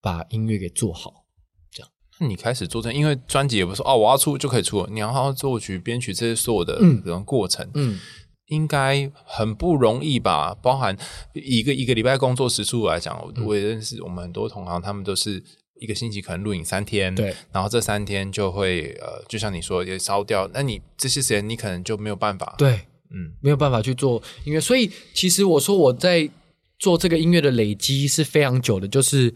[0.00, 1.26] 把音乐给做好。
[1.70, 8.00] 这样，那你开始做这，因为专辑也不是说哦，我要出就可以出了，你要好好作曲、编曲这些所有的这种过程，嗯，嗯
[8.46, 10.54] 应该很不容易吧？
[10.54, 10.96] 包含
[11.32, 15.42] 一个一个礼拜工作时数来讲，我也认识我们很多同行，他们都是。
[15.80, 22.74] 一个星期可能录影三天，对，然后这三天就会呃，就像你说也烧掉，那你这些时间你可能就没有办法，对，
[23.10, 24.60] 嗯，没有办法去做音乐。
[24.60, 26.30] 所以其实我说我在
[26.78, 28.86] 做这个音乐的累积是非常久的。
[28.86, 29.34] 就是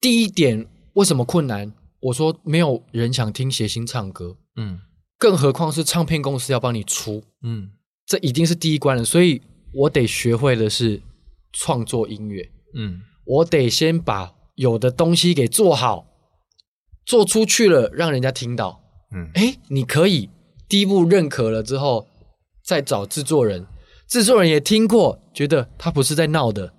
[0.00, 1.72] 第一点，为什么困难？
[2.00, 4.80] 我说没有人想听谐星唱歌，嗯，
[5.16, 7.70] 更何况是唱片公司要帮你出，嗯，
[8.08, 9.04] 这已经是第一关了。
[9.04, 9.40] 所以
[9.72, 11.00] 我得学会的是
[11.52, 14.34] 创作音乐，嗯，我得先把。
[14.58, 16.04] 有的东西给做好，
[17.06, 18.80] 做出去了，让人家听到，
[19.14, 20.30] 嗯，诶，你可以
[20.68, 22.08] 第一步认可了之后，
[22.64, 23.68] 再找制作人，
[24.08, 26.74] 制作人也听过，觉得他不是在闹的，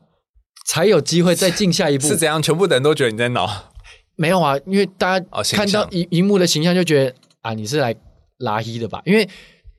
[0.68, 2.04] 才有机会再进下一步。
[2.12, 2.42] 是怎样？
[2.42, 3.72] 全部的人都觉得你在闹？
[4.18, 7.96] 没有啊，因为大家看到荧荧幕的形象就觉得啊，你是来
[8.40, 9.02] 拉黑的吧？
[9.06, 9.26] 因为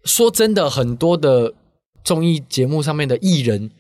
[0.05, 1.55] 说真的，很多的
[2.03, 3.71] 综艺节目上面的艺人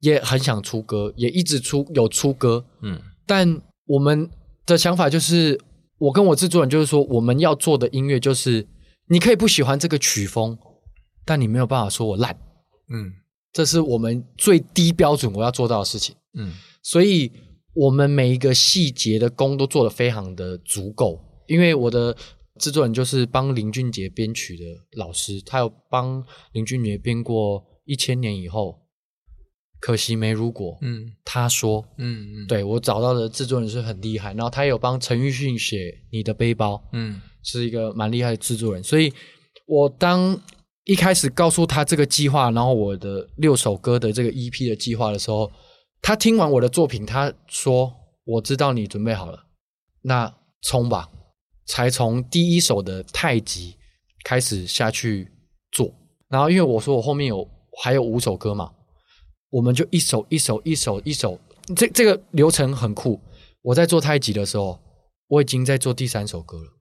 [0.00, 3.00] 也很想出歌，也一直出有出歌，嗯。
[3.26, 4.30] 但我们
[4.64, 5.60] 的想法就是，
[5.98, 8.66] 我跟我制作人就是说，我们要做的音乐就是，
[9.08, 10.56] 你可以不喜欢这个曲风，
[11.24, 12.38] 但你没有办法说我烂，
[12.88, 13.12] 嗯，
[13.52, 16.14] 这是我们最低标准我要做到的事情。
[16.38, 17.32] 嗯，所以
[17.74, 21.20] 我们每一个细节的工都做得非常的足够。
[21.48, 22.16] 因为我的
[22.58, 28.70] 制作人就是帮林俊杰编曲的老师，他有帮林俊杰编过《一千年以后》，
[29.80, 30.76] 可惜没如果。
[30.80, 35.76] 嗯，他说，嗯嗯，对我找到的制作人是很厉害，然后他有帮陈奕迅写
[36.10, 38.82] 《你的背包》，嗯，是一个蛮厉害的制作人。
[38.82, 39.12] 所以
[39.66, 40.40] 我当
[40.84, 45.50] 一开始告诉他这个计划，然后我的六首歌的这个 EP 的计划的时候，
[46.00, 47.92] 他听完我的作品，他说
[48.24, 49.46] ：“我知道你准备好了，
[50.02, 51.10] 那冲吧。”
[51.66, 53.76] 才从第一首的太极
[54.24, 55.32] 开始下去
[55.72, 55.92] 做，
[56.28, 57.48] 然后因为我说我后面有
[57.82, 58.72] 还有五首歌嘛，
[59.50, 61.38] 我们就一首一首一首一首，
[61.74, 63.20] 这这个流程很酷。
[63.62, 64.80] 我在做太极的时候，
[65.26, 66.72] 我已经在做第三首歌了，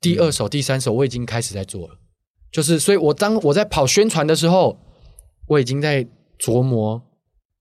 [0.00, 1.98] 第二首、第三首我已经开始在做了，
[2.50, 4.78] 就是所以，我当我在跑宣传的时候，
[5.46, 6.06] 我已经在
[6.38, 7.00] 琢磨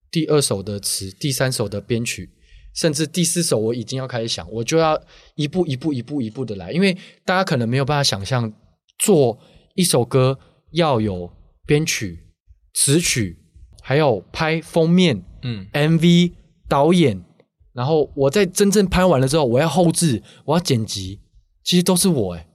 [0.09, 2.31] 第二首的词，第三首的编曲。
[2.73, 4.99] 甚至第四首我已经要开始想，我就要
[5.36, 8.51] 一步一步一步一步的来，因为大家可能没有办法想象，
[8.97, 9.38] 做
[9.75, 10.39] 一首歌
[10.71, 11.31] 要有
[11.65, 12.27] 编曲、
[12.73, 13.38] 词曲，
[13.81, 16.31] 还有拍封面、嗯，MV
[16.67, 17.23] 导演，
[17.73, 21.19] 然后我在真正拍完了之后，我要后置，我要剪辑，
[21.63, 22.47] 其实都是我诶，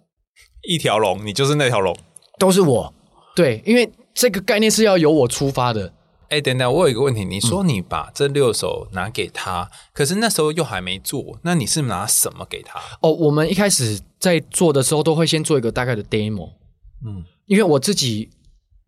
[0.68, 1.96] 一条龙，你就是那条龙，
[2.38, 2.94] 都是我，
[3.36, 5.94] 对，因为这个概念是要由我出发的。
[6.28, 7.24] 哎，等等，我有一个问题。
[7.24, 12.78] 你说你把这六首拿给他，嗯、可是那时候又还没做，那你是拿什么给他？
[13.00, 16.52] 哦，我们一开始在做的时候，都会先做一个大概的 demo。
[17.06, 18.28] 嗯，因为我自己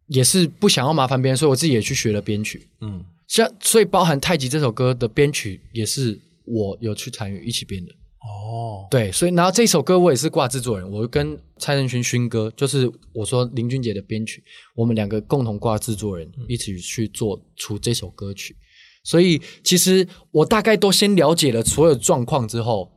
[0.09, 2.68] 也是不想要麻烦别人，所以我自己也去学了编曲。
[2.83, 7.92] 嗯，像所以包含《太极》这首歌的编曲，也是我有去参与一起编的。
[8.20, 18.54] 哦，对，所以然后这首歌我也是挂制作人，我跟蔡振勋勋哥，就是我说林俊杰的编曲，我们两个共同挂制作人，一起去做出这首歌曲。
[19.02, 22.90] 所以其实我大概都先了解了所有状况之后，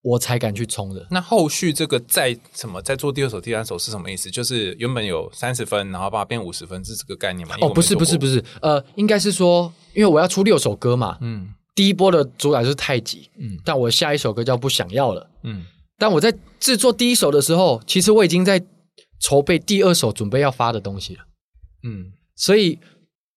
[0.00, 1.06] 我才敢去冲的。
[1.10, 4.30] 那后续这个再什么再做第二首、第三首是什么意思？
[4.30, 7.54] 就是原本有三十分，然后把它变五十分，是这个概念吗？
[7.60, 11.52] 哦，不是，不是，不是，呃，应该是说，因为我要出六首歌嘛，嗯。
[11.74, 15.64] 第一波的主打就是太极，嗯，但我下一首歌叫不想要了，嗯，
[15.98, 18.64] 但我在制作第一首的时候，其实我已经在
[19.20, 21.24] 筹备第二首准备要发的东西了，
[21.82, 22.78] 嗯，所以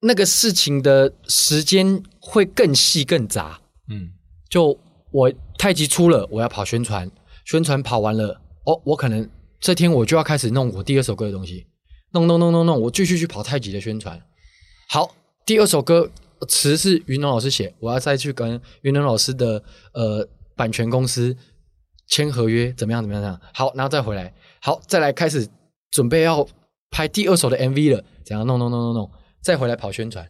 [0.02, 4.12] 那个事情的时间会更细更杂，嗯，
[4.50, 4.78] 就
[5.12, 7.10] 我太极出了，我要跑宣传，
[7.46, 9.28] 宣传跑完了，哦，我可能
[9.60, 11.66] 这天我就要开始弄我第二首歌的东西，
[12.12, 14.22] 弄弄弄弄弄，我继续去跑太极的宣传，
[14.90, 16.12] 好，第二首歌。
[16.48, 21.36] 词是云龙老师写，我要再去跟云龙老师的呃版权公司
[22.08, 23.02] 签合约，怎么样？
[23.02, 23.22] 怎么样？
[23.22, 23.52] 怎么样？
[23.54, 25.48] 好，然后再回来，好，再来开始
[25.92, 26.48] 准备要
[26.92, 30.30] 拍第二首的 MV 了，怎样弄弄弄弄弄，再回来跑宣传，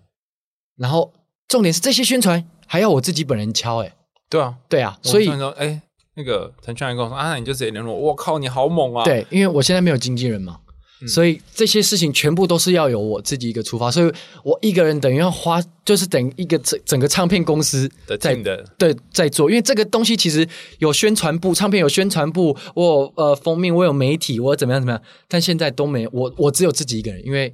[0.78, 1.13] 然后
[1.48, 3.96] 重点是这些宣传还要我自己本人敲，哎，
[4.30, 5.82] 对啊，对啊，所以哎，
[6.15, 9.04] 那个陈俊然跟我说啊，你就直接联络我，我靠，你好猛啊！
[9.04, 10.60] 对，因为我现在没有经纪人嘛。
[11.06, 14.12] 所以这些事情全部都是要由我自己一个出发，所以
[14.44, 17.88] 我一个人等于要花，就是等于一个整整个唱片公司
[18.20, 20.48] 在的对在做，因为这个东西其实
[20.80, 27.54] 有宣传部，唱片有宣传部，我有呃封面，我有媒体，我怎么样怎么样，但现在都没有，我我只有自己一个人，因为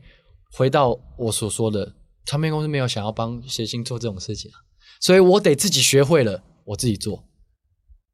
[0.52, 1.94] 回到我所说的，
[2.26, 4.56] 唱片公司没有想要帮谐星做这种事情啊，
[5.02, 7.26] 所以我得自己学会了，我自己做。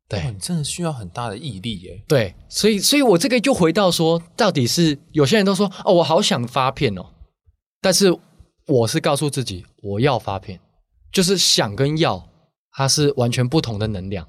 [0.10, 2.04] 对、哦，你真的需要很大的毅力耶。
[2.08, 7.06] 对，所以，所以我这个就回到说，到底是有些人都说哦，我好想发片哦，
[7.80, 8.18] 但是
[8.66, 10.60] 我是告诉自己，我要发片，
[11.12, 12.28] 就是想跟要，
[12.72, 14.28] 它是完全不同的能量。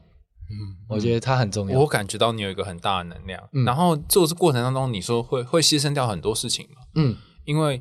[0.50, 1.80] 嗯，我觉得它很重要。
[1.80, 6.82] 我感觉到你有一个很大的能量，嗯、然后做这过程当中，你说会会牺牲掉很多事情嘛？
[6.94, 7.80] 嗯，因为。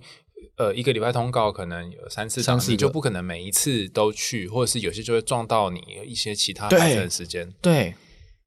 [0.59, 7.49] 呃，一个礼拜通告可能有三次场，你就不可能每一次都去，或者是有些就会撞到你一些其他拍摄的时间。
[7.61, 7.95] 对，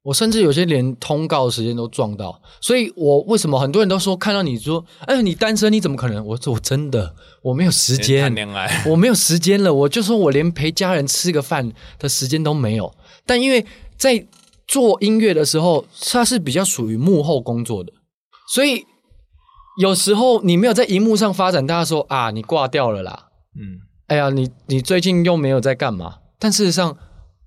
[0.03, 6.23] 我甚至有些连通告时间都撞到，所以我为什么很多人都说看到你说，哎，你单身你怎么可能？
[6.23, 12.93] 我说我真的我没有时间谈恋爱，我没有时间了，我就说我连陪家人吃个饭的时间都没有。
[13.25, 13.65] 但因为
[13.97, 14.23] 在
[14.67, 17.91] 做音乐的时候，它是比较属于幕后工作的，
[18.53, 18.85] 所以。
[19.79, 23.29] 有时候你没有在荧幕上发展，大家说啊，你挂掉了啦。
[23.55, 26.19] 嗯，哎呀，你你最近又没有在干嘛？
[26.37, 26.95] 但事实上，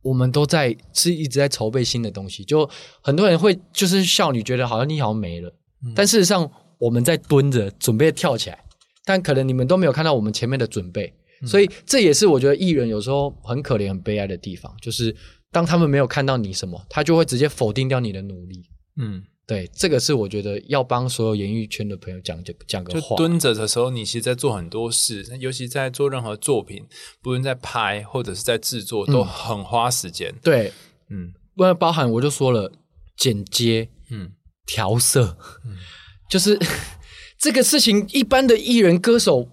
[0.03, 2.45] 我们都在是一直在筹备新的东西。
[2.45, 2.69] 就
[3.01, 5.49] 很多人会就是笑你，觉得好像你好像没了。
[5.85, 8.59] 嗯，但事实上，我们在蹲着准备跳起来，
[9.05, 11.13] 但可能你们都没有看到我们前面的准备。
[11.43, 15.15] 嗯，所以这也是我觉得艺人有时候很可怜、很悲哀的地方，就是
[15.53, 18.65] 当他们没有看到你什么，他就会直接否定掉你的努力。
[18.97, 19.23] 嗯。
[19.47, 23.11] 对，这个是我觉得要帮所有演艺圈的朋友讲讲讲个话。
[23.11, 26.85] 就蹲着的时候，你其实在做很多事，尤其在做任何作品，
[27.23, 30.31] 不论在拍或者是在制作，都很花时间。
[30.31, 30.73] 嗯、对，
[31.11, 32.73] 嗯，不然包含我就说了，
[33.17, 34.33] 剪接，嗯，
[34.67, 35.77] 调色，嗯，
[36.29, 36.59] 就是
[37.39, 39.49] 这个事情，一般的艺人歌手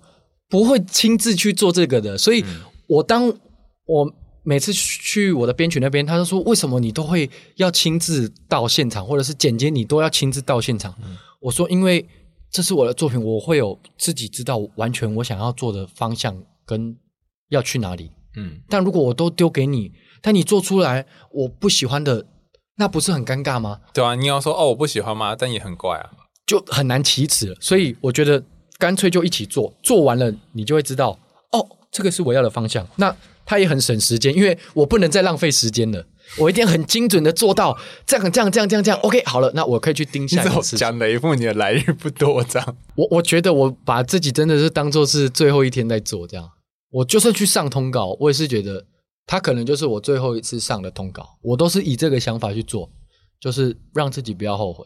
[0.50, 2.44] 不会亲自去做这个的，所以
[2.88, 3.32] 我当
[3.86, 4.23] 我。
[4.44, 12.06] 每次去我的编曲那边，他就说：“为什么你都会要亲自到现场，或者是剪接你都要亲自到现场？”嗯、我说：“因为
[12.52, 16.96] 这是我的作品，我会有自己知道完全我想要做的方向跟
[17.50, 18.12] 要去哪里。
[18.36, 22.26] 嗯，但如果我都丢给你，但你做出来我不喜欢的，
[22.76, 23.80] 那不是很尴尬吗？
[23.94, 25.36] 对啊，你要说哦我不喜欢吗？
[25.38, 26.12] 但也很怪啊，
[26.46, 27.56] 就很难启齿。
[27.62, 28.44] 所以我觉得
[28.78, 31.18] 干脆就一起做，做完了你就会知道
[31.54, 32.86] 哦，这个是我要的方向。
[32.98, 36.06] 那。”他也很省时间，因为我不能再浪费时间了。
[36.38, 39.00] 我一定要很精准的做到这样、这样、这样、这样、这样。
[39.02, 40.78] OK，好了，那我可以去盯下一次。
[40.78, 42.78] 讲哪一部你的来日不多这样。
[42.96, 46.50] 我我觉得我把自己真的是当做是最后一天在做这样。
[46.90, 48.86] 我就算去上通告，我也是觉得
[49.28, 51.38] 他可能就是我最后一次上的通告。
[51.42, 52.90] 我都是以这个想法去做，
[53.40, 54.86] 就是让自己不要后悔。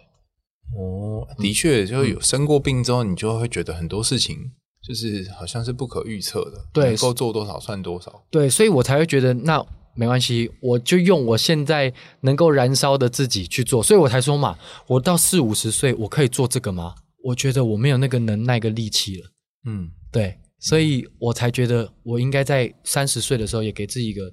[0.76, 4.52] 哦，的确，就有生过病之后，你就会觉得很多事情。
[4.88, 9.62] 就是好像是不可预测的，对，能够做多少算多少，对，所以我才会觉得那
[9.96, 16.96] 没关系，我就用我现在能够燃烧的自己去做，所以我才说嘛，我到四五十岁我可以做这个吗？
[17.22, 19.30] 我觉得我没有那个能耐跟力气了，
[19.66, 24.32] 嗯，对，所以我才觉得我应该在三十岁的时候也给自己一个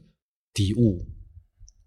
[0.53, 1.05] 底物。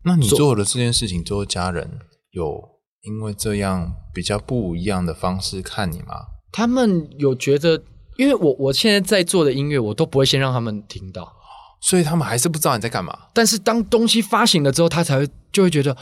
[0.04, 2.00] 那你做的这件事情，之后家人
[2.32, 2.62] 有
[3.04, 6.16] 因为这样比较不一样的方式看你吗？
[6.52, 7.82] 他们有觉得。
[8.18, 11.32] 因为我我现在在做的音乐，我都不会先让他们听到，
[11.80, 13.18] 所以他们还是不知道你在干嘛。
[13.34, 15.96] 但是当东西发行了之后，他才会就会觉得，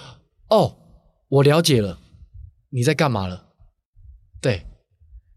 [0.50, 0.78] 哦，
[1.28, 2.00] 我了解了
[2.70, 3.48] 你在干嘛了。
[4.42, 4.66] 对，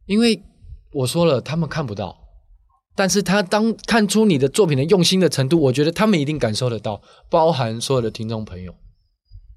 [0.07, 0.43] 因为
[0.93, 2.17] 我说了，他们看不到，
[2.95, 8.73] 但是他当看出你的作品的用心的程度，我觉得他们一定感受得到，包含所有的听众朋友，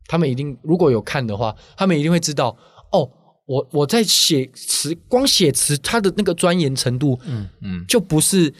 [0.07, 2.57] 他们一定如果有看的话，他们一定会知道，
[2.91, 3.11] 哦。
[3.51, 8.53] 我我在写词，光写词，他的那个钻研程度，嗯嗯，就不是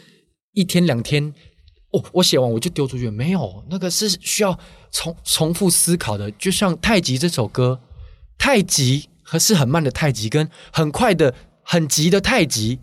[0.52, 1.32] 一天两天，
[1.92, 4.58] 哦，我写完我就丢出去，没有，那个是需要
[4.90, 6.30] 重重复思考的。
[6.32, 7.80] 就像《太极》这首歌，
[8.36, 12.78] 太极和是很慢的太极，跟很快的很急的太极，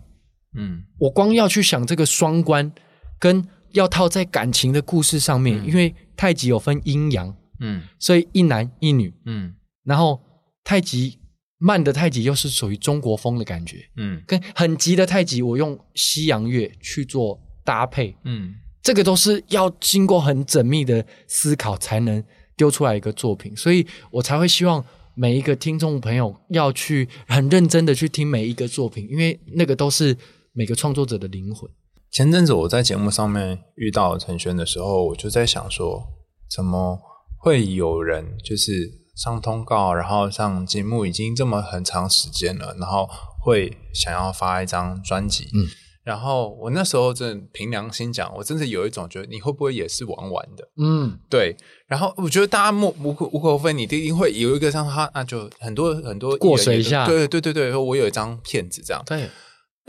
[0.56, 2.72] 嗯，我光要去想这个双关，
[3.20, 10.20] 跟要套在感情的故事上面，嗯，因为太极有分阴阳，嗯，所以一男一女，嗯，然后
[10.64, 11.19] 太极。
[11.62, 22.24] 慢的太极又是属于中国风的感觉，嗯，跟很急的太极，我用西洋乐去做搭配，嗯，这个都是要经过很缜密的思考才能
[22.56, 24.82] 丢出来一个作品，所以我才会希望
[25.14, 30.16] 每一个听众朋友要去很认真的去听每一个作品，因为那个都是
[30.54, 31.70] 每个创作者的灵魂。
[32.10, 36.02] 前阵子我在节目上面遇到陈轩的时候，我就在想说，
[36.50, 36.98] 怎么
[37.36, 38.98] 会有人就是。
[39.20, 43.06] 上通告，然后上节目已经这么很长时间了，然后
[43.38, 45.50] 会想要发一张专辑。
[45.52, 45.68] 嗯，
[46.02, 50.66] 然后我那时候真的凭良心讲，我真的有一种觉得你会不会也是玩玩的？
[50.78, 51.54] 嗯，对。
[51.86, 57.04] 然后我觉得大家莫无可无可厚非，你一定会有一个像他，那就很多很多过水一下。
[57.06, 59.02] 对对对对，我有一张片子这样。
[59.04, 59.28] 对。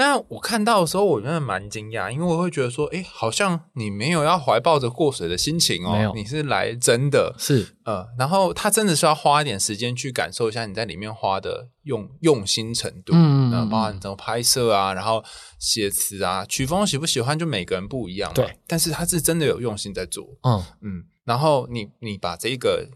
[0.02, 7.76] 那我看到的时候，我真的蛮惊讶，因为我会觉得说，哎，好像你没有要怀抱着过水的心情哦，你是来真的，是。
[7.84, 15.24] 呃，然后他真的是要花一点时间去感受一下你在里面花的用用心程度，嗯，包含你怎么拍摄啊，然后
[15.60, 20.64] 写词啊，曲风喜不喜欢，就每个人不一样嘛，对，但是他是真的有用心在做，嗯。
[20.82, 22.90] 嗯，然后你你把这个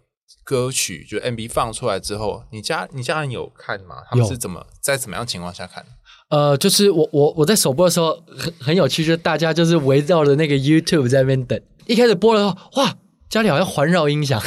[0.43, 3.97] 歌曲就 MV 放出来之后，你家你家人有看吗？
[4.09, 5.85] 他们是怎么在怎么样情况下看？
[6.29, 11.59] 呃，就是我我我在首播的时候很很有趣，就是大家就是围绕着那个 YouTube 在那边等。
[11.85, 12.97] 一开始播了之后，哇，
[13.29, 14.41] 家里好像环绕音响，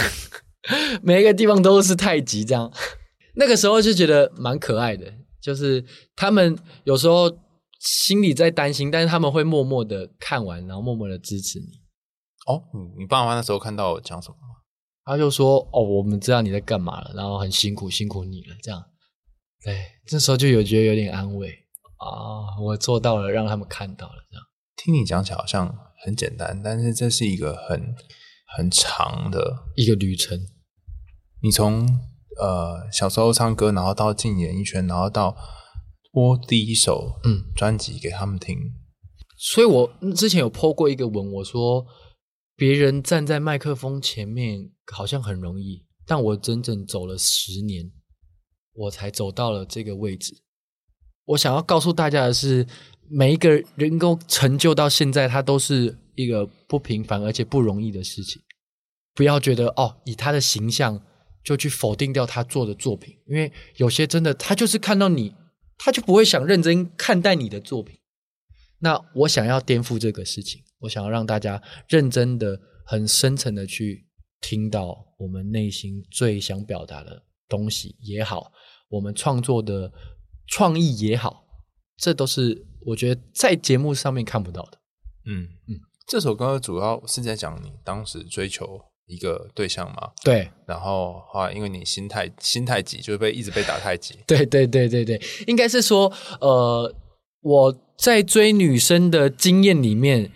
[1.03, 2.73] 每一个地方都是太极这样。
[3.37, 5.07] 那个时候就觉得蛮可爱的，
[5.41, 5.85] 就是
[6.17, 7.31] 他们有时候
[7.79, 11.67] 心里在担心，但是他们会默默的看完，然后默默的支持你。
[12.47, 14.57] 哦，你你爸妈那时候看到我讲什么吗？
[15.05, 18.85] 他就说：“哦，我们知道你在干嘛了，然后很辛苦，辛苦你了。”这样，
[19.65, 21.51] 对，这时候就有觉得有点安慰。
[21.99, 24.15] 啊，我做到了，让他们看到了。
[24.31, 24.45] 这样
[24.77, 27.95] 听你讲起来好像很简单，但是这是一个很
[28.57, 30.39] 很长的一个旅程。
[31.43, 31.87] 你从
[32.41, 35.37] 呃小时候唱歌，然后到进演艺圈，然后到
[36.11, 38.57] 播第一首嗯专辑给他们听。
[39.37, 41.87] 所以我之前有 po 过一个文，我说
[42.57, 47.93] 别人站在麦克风前面好像很容易，但我整整走了十年。
[48.81, 50.41] 我才走到了这个位置。
[51.29, 52.67] 我想要告诉大家的是，
[53.07, 58.41] 每一个人能够成就到现在，他都是一个不平凡而且不容易的事情。
[59.15, 61.03] 不要觉得哦，以他的形象
[61.45, 65.35] 就去否定掉他做的作品，因为有些真的他就是看到你，
[65.77, 67.99] 他就不会想认真看待你的作品。
[68.79, 74.07] 那我想要颠覆这个事情，我想要让大家认真的、很深层的去
[74.41, 78.51] 听到我们内心最想表达的东西也好，
[78.89, 79.93] 我们创作的
[80.49, 81.45] 创意也好，
[81.97, 84.79] 这都是我觉得在节目上面看不到的。
[85.27, 90.11] 嗯嗯，这首歌主要是在讲你当时追求一个对象嘛？
[90.25, 90.51] 对。
[90.67, 94.19] 然后后来因为你心太心太急，就被一直被打太极。
[94.27, 96.95] 对对对对对，应该是说呃
[97.43, 97.85] 我。
[97.99, 100.31] 在追女生的经验里面，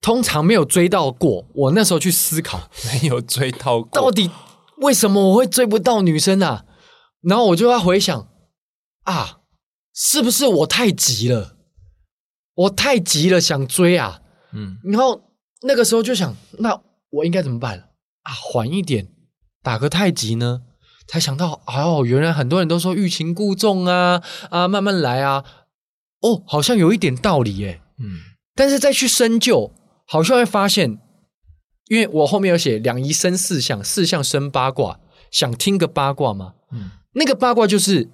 [0.00, 1.44] 通常没有追到过。
[1.52, 4.30] 我那时候去思考，没有追到过，到底
[4.76, 6.64] 为什么我会追不到女生啊？
[7.20, 8.28] 然后我就要回想
[9.04, 9.40] 啊，
[9.94, 11.56] 是不是我太急了？
[12.54, 14.20] 我太急了，想追啊。
[14.52, 15.32] 嗯，然后
[15.62, 16.80] 那个时候就想，那
[17.10, 17.90] 我应该怎么办
[18.22, 18.32] 啊？
[18.32, 19.08] 缓一点，
[19.62, 20.62] 打个太极呢？
[21.06, 25.44] 才想到，哦，原来很多人都说欲擒故纵啊，啊，慢慢来啊。
[26.20, 27.82] 哦，好像有一点道理耶。
[27.98, 28.20] 嗯，
[28.54, 29.74] 但是再去深究，
[30.06, 30.98] 好像会发现，
[31.88, 34.98] 因为我后面有写两仪生四象，四象生八卦，
[35.30, 36.54] 想听个八卦吗？
[36.72, 38.10] 嗯，那个八卦就是，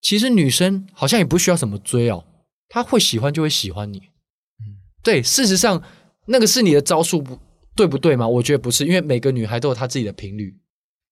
[0.00, 2.24] 其实女生好像也不需要什么追哦，
[2.68, 3.98] 她会喜欢就会喜欢你。
[3.98, 5.82] 嗯，对，事实上
[6.26, 7.38] 那个是你的招数不
[7.74, 8.26] 对不对吗？
[8.26, 10.56] 我觉得不是，因为每个女孩都有她自己的频率，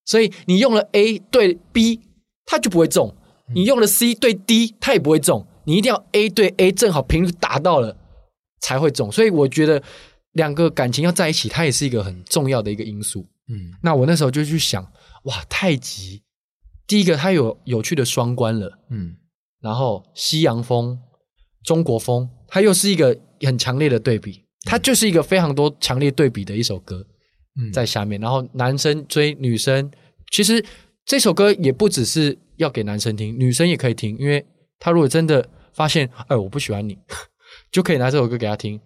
[0.05, 2.01] 所以你用了 A 对 B，
[2.45, 3.13] 她就不会中；
[3.53, 5.47] 你用了 C 对 D，她也不会中。
[5.65, 7.97] 你一定要 A 对 A 正好频率达到了
[8.61, 9.83] 才会中，所以我觉得
[10.31, 13.27] 两个感情要在一起，它也是一个很重要的一个因素。
[13.49, 14.81] 嗯，那我那时候就去想，
[15.23, 16.23] 哇，太极，
[16.87, 19.17] 第一个它有有趣的双关了，嗯，
[19.59, 20.97] 然后西洋风、
[21.63, 27.05] 中国风，它又是一个很强烈的对比，它就是一个非常多强烈对比的一首歌，
[27.59, 29.91] 嗯，在下面，然后男生追女生，
[30.31, 30.63] 其实
[31.05, 34.45] 这首歌也不只是要给男生听，女生也可以听，因为
[34.79, 35.49] 她如果真的。
[35.73, 36.97] 发现，哎，我不喜欢你，
[37.71, 38.81] 就可以拿这首歌给她听。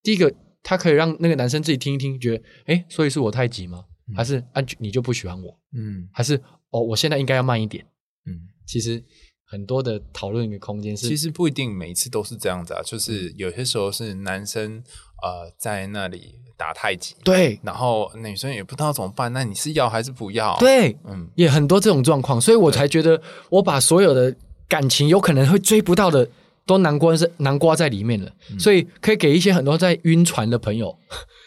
[0.00, 3.84] 第一个，他可以让那个男生自己听一听，觉得，哎，所以是我太急吗？
[4.14, 5.58] 还是啊，你就不喜欢我？
[5.76, 6.40] 嗯，还是
[6.74, 7.84] 哦，我现在应该要慢一点。
[8.26, 9.02] 嗯，其实
[9.44, 14.82] 很多的讨论的空间是，其实不一定每一次都是这样子啊，就是有些时候是男生
[15.22, 20.56] 呃在那里打太极，对，然后女生也不知道怎么办，那你是要还是不要？
[20.58, 24.36] 对，嗯，也很多这种状况，所以我才觉得我把所有的。
[24.66, 26.26] 感情有可能会追不到的，
[26.64, 30.98] 都南瓜是南瓜在里面了，嗯、所以可以给一些很多在晕船的朋友、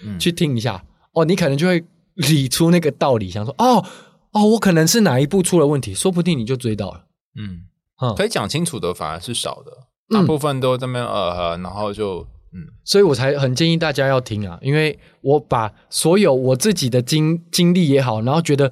[0.06, 0.82] 嗯、 去听一下
[1.14, 3.84] 哦，你可能就会理出那个道理，想说哦
[4.38, 7.08] 哦，我可能是哪一步出了问题，说不定你就追到了。
[7.36, 7.66] 嗯，
[8.02, 9.72] 嗯可以讲清楚的反而是少的，
[10.10, 12.20] 大部分都这边呃，然后就
[12.54, 18.72] 嗯，所以我才很建议大家要听啊，因为我把所有我自己的经经历也好，然后觉得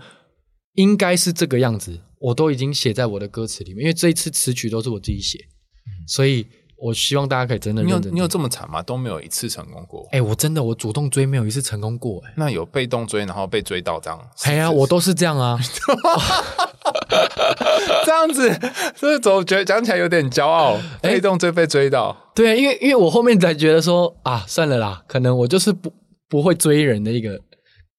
[0.74, 2.02] 应该是这个样子。
[2.18, 5.38] 我都已经写在我的歌词里面，因为这一次词曲都是我自己写，
[5.86, 6.48] 嗯、所以
[6.78, 8.02] 我希望大家可以真的认真。
[8.02, 8.82] 你有你有这么惨吗？
[8.82, 10.02] 都没有一次成功过？
[10.12, 14.20] 哎、欸，我真的我主动追没有一次成功过、欸，哎，那有被动追然后被追到这样？
[14.44, 15.58] 哎呀，我都是这样啊，
[18.06, 18.54] 这样子，
[18.96, 20.78] 所以总觉得讲起来有点骄傲。
[21.02, 25.94] 被动追被追到，欸、对，因为因为我后面才觉得说啊，算了啦，可能我就是不
[26.28, 27.40] 不会追人的一个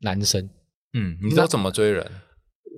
[0.00, 0.48] 男生。
[0.92, 2.06] 嗯，你知道怎么追人？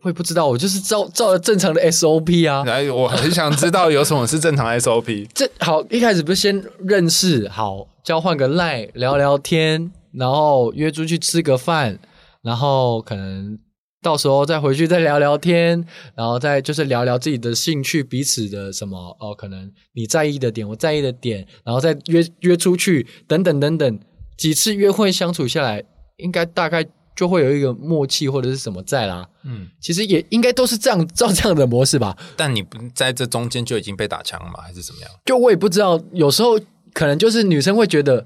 [0.02, 2.64] 会不知道，我就是照照了正常的 SOP 啊。
[2.64, 5.26] 来，我很想知道有什么是正常 SOP。
[5.34, 11.98] 这好，一开始不是先认识，好，交换个 line 聊聊天，然后约出去吃个饭，
[12.42, 13.58] 然后可能
[14.02, 15.84] 到时候再回去再聊聊天，
[16.14, 24.00] 然后再就是聊聊自己的兴趣，彼此的什么哦，可能你在意的点，我在意的点，然后再约约出去，等等等等，
[24.36, 25.82] 几次约会相处下来，
[26.18, 26.86] 应该大概。
[27.18, 32.16] 就会有一个默契或者是什么在啦，嗯，其实也应该都是这样 照这样的模式吧。
[32.36, 34.60] 但你不在这中间就已经被打枪了吗？
[34.60, 35.10] 还是怎么样？
[35.24, 36.56] 就我也不知道，有时候
[36.92, 38.24] 可能就是女生会觉得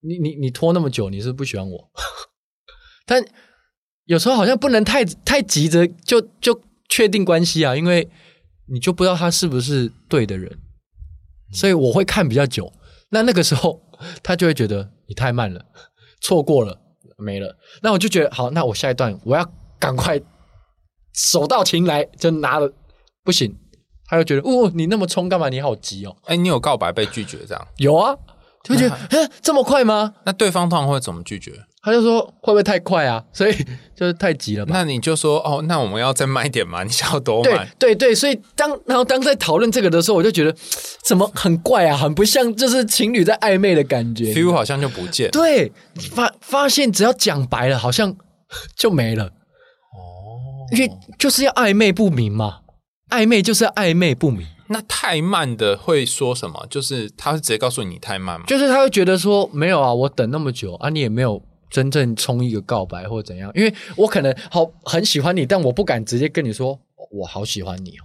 [0.00, 1.90] 你你你拖那么久，你是不，是不喜欢我。
[3.06, 3.24] 但
[4.06, 8.10] 有时候好像不能太太急着就就确定关系啊，因为
[8.66, 10.50] 你就不知道他是不是对的人，
[11.52, 12.72] 所以我会看比较久。
[13.10, 13.80] 那那个时候
[14.20, 15.64] 他就会觉得你太慢了，
[16.20, 16.76] 错过了。
[17.20, 19.46] 没了，那我就觉得好，那我下一段我要
[19.78, 20.20] 赶快
[21.12, 22.72] 手到擒来，就拿了，
[23.22, 23.54] 不行，
[24.06, 25.48] 他就觉得哦，你那么冲干嘛？
[25.48, 26.16] 你好急哦！
[26.24, 27.68] 哎，你有告白被拒绝这样？
[27.76, 28.16] 有啊，
[28.64, 30.14] 就会觉得，嗯，这么快吗？
[30.24, 31.52] 那对方通常会怎么拒绝？
[31.82, 33.24] 他就说会不会太快啊？
[33.32, 33.54] 所以
[33.96, 34.72] 就是太急了吧？
[34.74, 36.84] 那你就说哦，那我们要再慢一点嘛？
[36.84, 37.66] 你想要多慢？
[37.78, 40.54] 对对对，所以当然后当在讨论这个的时候，我就觉得
[41.02, 45.30] 怎么很怪啊，很不像就是情侣在暧昧的感觉，feel 好像就不见。
[45.30, 45.72] 对，
[46.12, 48.14] 发发现只要讲白了，好像
[48.76, 49.24] 就没了。
[49.24, 52.58] 哦，因为就是要暧昧不明嘛，
[53.08, 54.46] 暧昧就是要暧昧不明。
[54.68, 56.64] 那太慢的会说什么？
[56.70, 58.46] 就是他会直接告诉你太慢吗？
[58.46, 61.42] 就是他会觉得说没有啊，我等那么久啊，你也没有。
[61.70, 63.50] 真正冲一个告白或者怎样？
[63.54, 66.78] 因为我可能好很喜欢你，但我不敢直接跟你说
[67.10, 68.04] 我好喜欢你哦，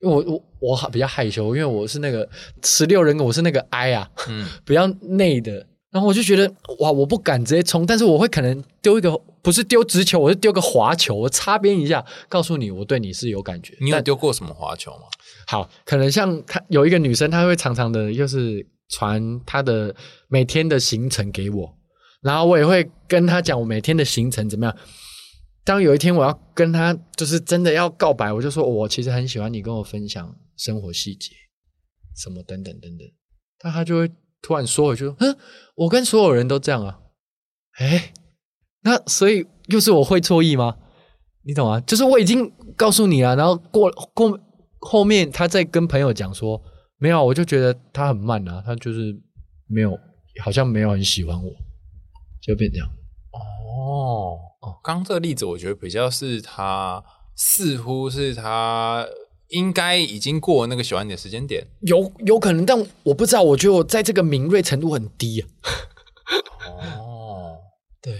[0.00, 2.28] 因为我我我比较害羞，因为我是那个
[2.62, 5.66] 十六人格，我是那个 I 啊，嗯， 比较内的。
[5.92, 13.74] 然后我就觉得哇，我不敢直接冲，但是我会可能丢一个不是丢直球，我是丢个滑球，我擦边一下，告诉你我对你是有感觉。
[13.80, 15.04] 你有丢过什么滑球吗？
[15.46, 19.94] 好，可能像他有一个女生，她会常常的，就是传她的
[20.28, 21.72] 每天的行程给我。
[22.26, 24.76] 然后我也会跟他讲我每天的行程怎么样。
[25.64, 31.30] 当有一天我要跟他就是真的要告白，我就说我其实很喜欢你跟我分享生活细节，
[32.16, 33.06] 什么等等等等。
[33.58, 34.10] 但他就会
[34.42, 35.36] 突然说回去说：“嗯，
[35.76, 36.98] 我跟所有人都这样啊。”
[37.78, 38.12] 哎，
[38.82, 40.76] 那所以又是我会错意吗？
[41.44, 41.80] 你懂吗？
[41.80, 44.38] 就是我已经告诉你了，然后过过
[44.80, 46.60] 后面他再跟朋友讲说
[46.98, 49.16] 没有，我就觉得他很慢啊，他就是
[49.66, 49.98] 没有，
[50.42, 51.50] 好像没有很喜欢我。
[52.46, 52.86] 就变这样
[53.32, 57.02] 哦哦，刚刚这个例子，我觉得比较是他
[57.34, 59.06] 似乎是他
[59.48, 63.42] 应该已经过那个喜欢你的时间点，有有可能，但我不知道。
[63.42, 65.48] 我觉得我在这个敏锐程度很低啊。
[66.98, 67.58] 哦，
[68.00, 68.14] 对，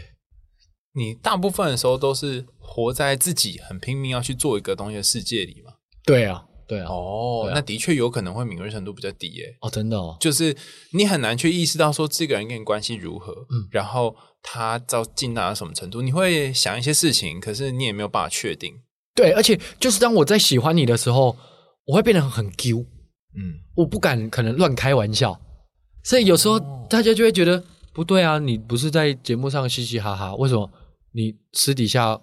[0.92, 5.74] 你大部分的时候都是活在自己很拼命要去做一个东西的世界里嘛？
[6.04, 6.45] 对啊。
[6.66, 9.56] 对啊，哦，对啊，那的确有可能会敏锐程度比较低耶。
[9.60, 10.56] 哦，真的哦，就是
[10.92, 18.74] 你很难去意识到说这个人跟你关系如何，嗯，然后他到进到什么程度，你会想一些事情，可是你也没有办法确定。
[19.14, 21.36] 对，而且就是当我在喜欢你的时候，
[21.86, 25.40] 我会变得很 Q，，嗯，我不敢可能乱开玩笑，
[26.04, 26.58] 所以有时候
[26.88, 27.62] 大家就会觉得
[27.92, 30.70] 不对啊，你不是在节目上嘻嘻哈哈，为什么？
[31.12, 32.20] 你私底下？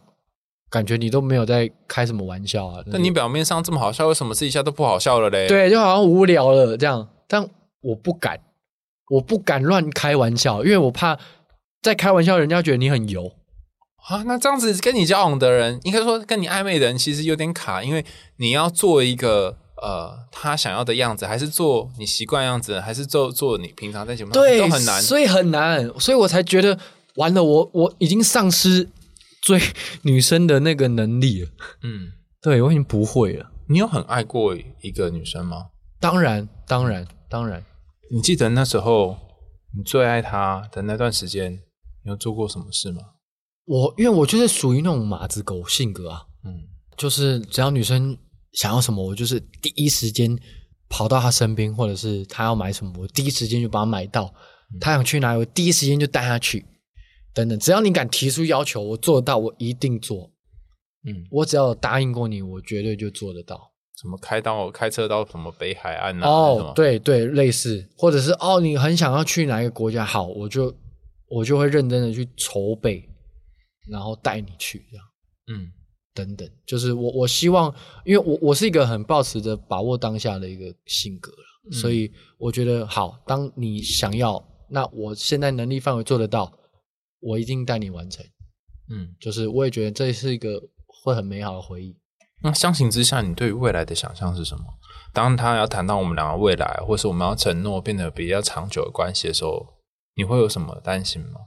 [0.73, 2.81] 感觉你都没有在开什么玩笑啊？
[2.87, 5.47] 那你表面上这么好笑，为什么私底下都不好笑了嘞？
[5.47, 7.07] 对，就好像无聊了这样。
[7.27, 7.47] 但
[7.81, 8.39] 我不敢，
[9.11, 11.19] 我不敢乱开玩笑，因为我怕
[11.83, 13.33] 在开玩笑，人家觉得你很油
[14.07, 14.23] 啊。
[14.25, 18.03] 那这样子跟你交往的人，应该说跟你暧昧的人，其实有点卡，因为
[18.37, 26.79] 你要做一个呃他想要的样子，还是做你习惯样子，还是做做你平常在节目上对都很难，所以很难，所以我才觉得
[27.17, 28.89] 完了，我我已经丧失。
[29.43, 29.59] 追
[30.03, 31.49] 女生的那个能力了，
[31.83, 33.51] 嗯，对，我已经不会了。
[33.67, 35.67] 你有很爱过一个女生吗？
[35.99, 37.63] 当然，当然，当然。
[38.09, 39.17] 你记得那时候
[39.75, 41.51] 你最爱她的那段时间，
[42.03, 43.01] 你有做过什么事吗？
[43.65, 46.63] 我因为我就是属于那种马子狗性格啊，嗯，
[46.97, 48.17] 就是只要女生
[48.53, 50.37] 想要什么，我就是第一时间
[50.87, 54.33] 跑到她身边，或者是她要买什么，我第一时间就把她买到。
[54.79, 56.65] 她想去哪里，我第一时间就带她去。
[57.33, 60.31] 等等，只要你敢提出要求，我做得到，我一定做。
[61.05, 63.71] 嗯，我只要答应过你，我绝对就做得到。
[63.99, 66.27] 什么开到开车到什么北海岸啊？
[66.27, 70.05] 哦，对对，类似，或者是哦，你很想要去哪一个国家？
[70.05, 70.73] 好，我就
[71.27, 73.07] 我就会认真的去筹备，
[73.89, 75.05] 然后带你去这样。
[75.47, 75.71] 嗯，
[76.13, 77.73] 等等，就是我我希望，
[78.05, 86.51] 因为我我是一个很抱持着把握当下的一个性格了，嗯，所以我觉得好，当你想要，那我现在能力范围做得到。
[87.23, 88.25] 我一定带你完成，
[88.89, 91.95] 嗯，就是我也觉得这是一个会很美好的回忆。
[92.43, 94.63] 那相形之下，你对于未来的想象是什么？
[95.13, 99.65] 当他要谈到我们两个未来，或是我们要承诺变得比较长久的关系的时候，
[100.15, 101.39] 你会有什么担心吗？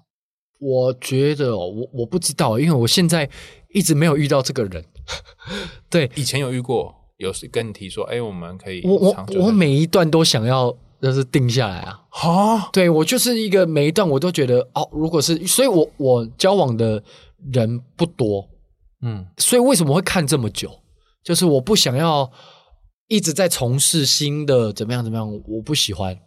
[0.58, 3.28] 我觉得我我不知道，因为我现在
[3.74, 4.82] 一直没有遇到这个人。
[5.90, 10.74] 对，以前有遇过，有跟你提说，哎，我们可以我我我每一段都想要。
[11.06, 12.00] 就是定下来啊！
[12.10, 17.00] 哈，对，我就是一个每一段我都觉得哦，如果是，所以我我交往的
[17.52, 18.48] 人不多，
[19.02, 20.68] 嗯，所以为什么会看这么久？
[21.22, 22.28] 就是我不想要
[23.06, 26.18] 一直在从事新的怎么样怎么样，我不喜欢，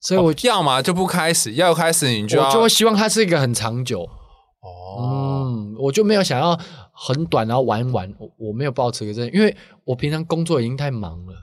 [0.00, 6.58] 所以我、哦、要么就不开始，要开始你就要我就会希望它是一个很长久哦，嗯，我就没有想要
[6.92, 11.34] 很短然后玩玩，我我没有抱持个这，因为我平常工作已经太忙了。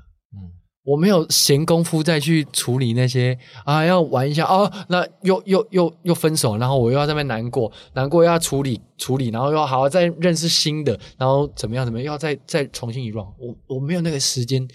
[0.90, 13.18] 我没有闲工夫再去处理那些啊，要玩一下哦，那又又又又分手，然后我又要在那边难过，难过又要处理处理，然后又要好好再认识新的，然后怎么样怎么样，又要再再重新一 r。
[13.18, 14.68] 我我没有那个时间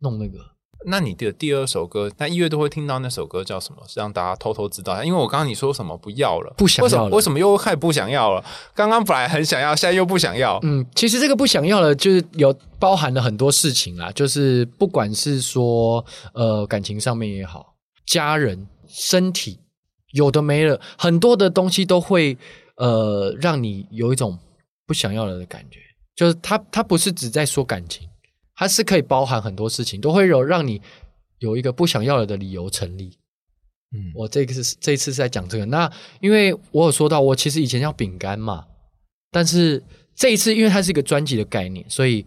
[0.00, 0.38] 弄那个，
[0.86, 3.82] 那你的第二首歌，那一月都会听到那首歌叫什么？
[3.86, 5.02] 是让大家偷偷知道。
[5.04, 8.44] 因为我刚刚你说什么不要了，不想要了，为什么，为什么又开始不想要了？
[8.74, 10.58] 刚刚本来很想要，现在又不想要。
[10.62, 16.04] 嗯，其实这个不想要了，就是有包含了很多事情啦，就是不管是说
[16.34, 17.74] 呃感情上面也好，
[18.06, 19.60] 家人、身体，
[20.12, 22.36] 有的没了，很多的东西都会
[22.76, 24.38] 呃让你有一种
[24.86, 25.78] 不想要了的感觉。
[26.14, 28.06] 就是他，他不是只在说感情。
[28.54, 30.80] 它是可以包含很多事情，都会有让你
[31.38, 33.18] 有一个不想要了的理由成立。
[33.94, 35.66] 嗯，我这个是这一次是在讲这个。
[35.66, 35.90] 那
[36.20, 38.64] 因为我有说到，我其实以前叫饼干嘛，
[39.30, 39.82] 但是
[40.14, 42.24] 这一次因为它是一个专辑的概念，所以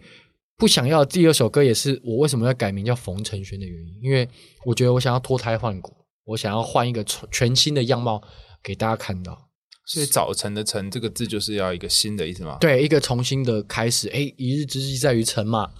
[0.56, 4.00] 不想要第二首歌也是我为什么要改名叫冯承轩的原因。
[4.02, 4.28] 因为
[4.64, 5.92] 我觉得我想要脱胎换骨，
[6.24, 8.22] 我想要换一个全新的样貌
[8.62, 9.48] 给大家看到。
[9.86, 12.58] 所以“早晨”的“晨”这个字就是要一个新的意思吗？
[12.60, 14.08] 对，一个重新的开始。
[14.08, 15.70] 哎，一日之计在于晨嘛。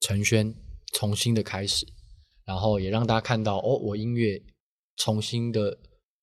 [0.00, 0.54] 承轩
[0.94, 1.86] 重新的开始，
[2.44, 4.42] 然后也让大家看到哦，我音乐
[4.96, 5.78] 重新的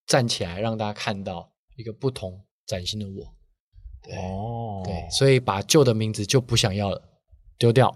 [0.08, 3.36] 站起来，让大家看到一个不同崭新的我。
[4.04, 7.02] 对哦，对，所以把旧的名字就不想要了，
[7.58, 7.96] 丢掉，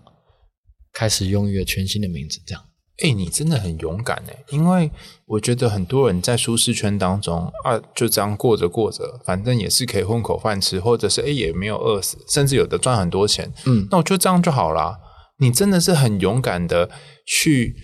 [0.92, 2.66] 开始用一个全新的名字，这样。
[3.02, 4.92] 哎，你真的很勇敢哎，因为
[5.26, 13.54] 我觉得很多人在舒适圈当中啊，就这样过着过着，反正也是可以混口饭吃，或者是哎也没有饿死，甚至有的赚很多钱。
[13.66, 15.00] 嗯，那我就这样就好了。
[15.40, 16.90] 你真的是很勇敢的
[17.26, 17.76] 去，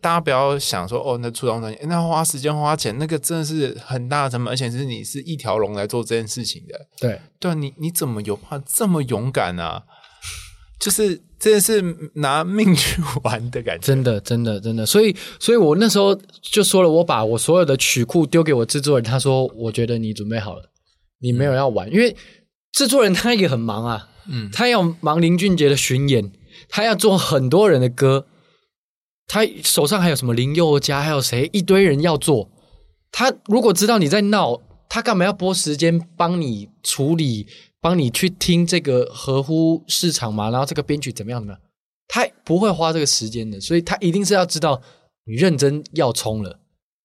[0.00, 6.86] 大家不要想说哦，那出张专辑，那花时间花钱，那个真的是很大的成本，而且是你是一条龙来做这件事情的。
[7.00, 9.82] 对，对，你你怎么有怕这么勇敢啊？
[10.78, 14.86] 就是真的是拿命去玩的感觉，真的，真的，真的。
[14.86, 20.70] 所以，所以我那时候就说了，我把我所有的曲库丢给我制作人，他说，我觉得你准备好了，
[21.20, 22.16] 你没有要玩，嗯、因为
[22.72, 26.32] 制作人他也很忙啊，嗯，他要忙林俊杰的巡演。
[26.70, 28.26] 他要做很多人的歌，
[29.26, 32.50] 他手上还有什么林宥嘉，还有谁一堆人要做。
[33.12, 37.46] 他如果知道你在闹，他干嘛要拨时间帮你处理，
[37.80, 40.50] 帮你去听这个合乎市场嘛？
[40.50, 41.54] 然后这个编曲怎么样呢？
[42.06, 44.80] 他不会花这个时间的，所以他一定是要知道
[45.26, 46.60] 你认真要冲了，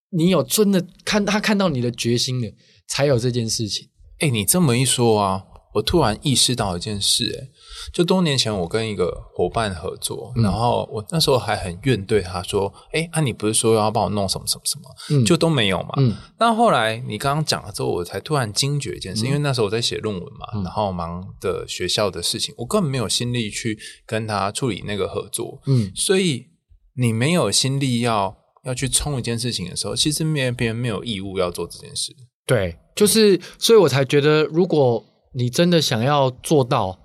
[0.09, 2.51] 你有真的看他看到你的决心了，
[2.87, 3.89] 才有这件事情。
[4.19, 5.43] 哎，你这么一说啊，
[5.75, 7.51] 我突然意识到一件事，哎。
[7.93, 15.89] 就多年前，我跟一个伙伴合作，嗯、然后我那时候还很怨对他说：“哎，啊，你不是说要帮我弄什么什么什么，嗯、就都没有嘛。
[15.97, 25.61] 嗯”但后来你刚刚讲了之后，我才突然惊觉一件事，嗯、因为那时候我在写论文嘛，嗯、然后忙的学校的事情，我根本没有心力去跟他处理那个合作。
[25.67, 26.45] 嗯，所以
[26.97, 30.23] 你没有心力要要去冲一件事情的时候，其实
[30.53, 32.15] 别人没有义务要做这件事。
[32.47, 35.03] 对，就是，所以我才觉得，如果
[35.35, 37.01] 你真的想要做到。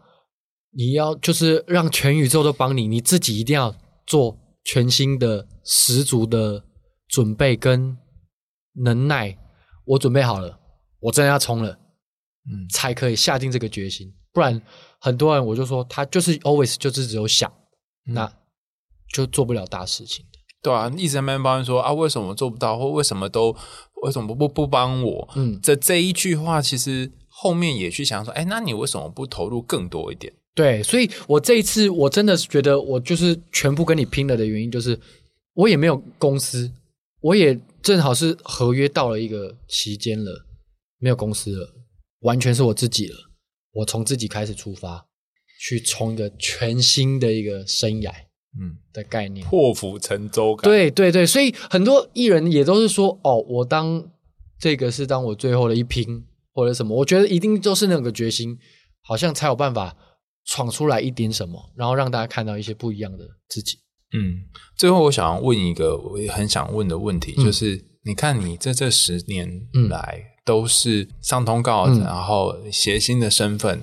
[0.73, 3.75] 你要就是让全宇宙都帮你，你自己一定要
[4.07, 6.63] 做全新的、十足的
[7.09, 7.99] 准备跟
[8.75, 9.37] 能耐。
[9.85, 10.61] 我准备好了，
[11.01, 14.15] 我真的要冲了，嗯，才可以下定这个决心。
[14.33, 14.63] 不然，
[15.01, 17.53] 很多人我就说他就是 always 就是只有想，
[18.07, 18.33] 嗯、那
[19.13, 20.25] 就做不了大事情。
[20.63, 23.57] 对啊，一直在那边抱怨说啊，为什么做不到，或为什么都
[24.05, 25.29] 为什么不不帮我？
[25.35, 27.11] 嗯，这这一句话其实
[27.43, 30.31] 后面也去想说，哎，那你为什么不投入更多一点？
[30.55, 34.99] 对，所以我这一次我真的是觉得我就是全部跟你拼了的原因，就是
[35.55, 36.71] 我也没有公司，
[37.23, 40.45] 我也正好是合约到了一个期间了，
[40.99, 41.73] 没有公司了，
[42.21, 43.17] 完全是我自己了。
[43.73, 45.07] 我从自己开始出发，
[45.61, 48.11] 去冲一个全新的一个生涯，
[48.61, 50.71] 嗯的概念，破釜沉舟感。
[50.71, 54.11] 对对对，所以很多艺人也都是说，哦，我当
[54.59, 58.59] 这个是当我最后的一拼或者什么，我觉得一定都是那个决心，
[59.03, 59.97] 好像才有办法。
[60.47, 63.77] 闯出来一点什么，然后让大家看到一些不一样的自己。
[64.15, 64.43] 嗯，
[64.77, 69.49] 最后我想要问一个我也很想问的问题，嗯、就是你看你在这十年
[69.91, 73.81] 来都是上通告，嗯、然后谐星的身份。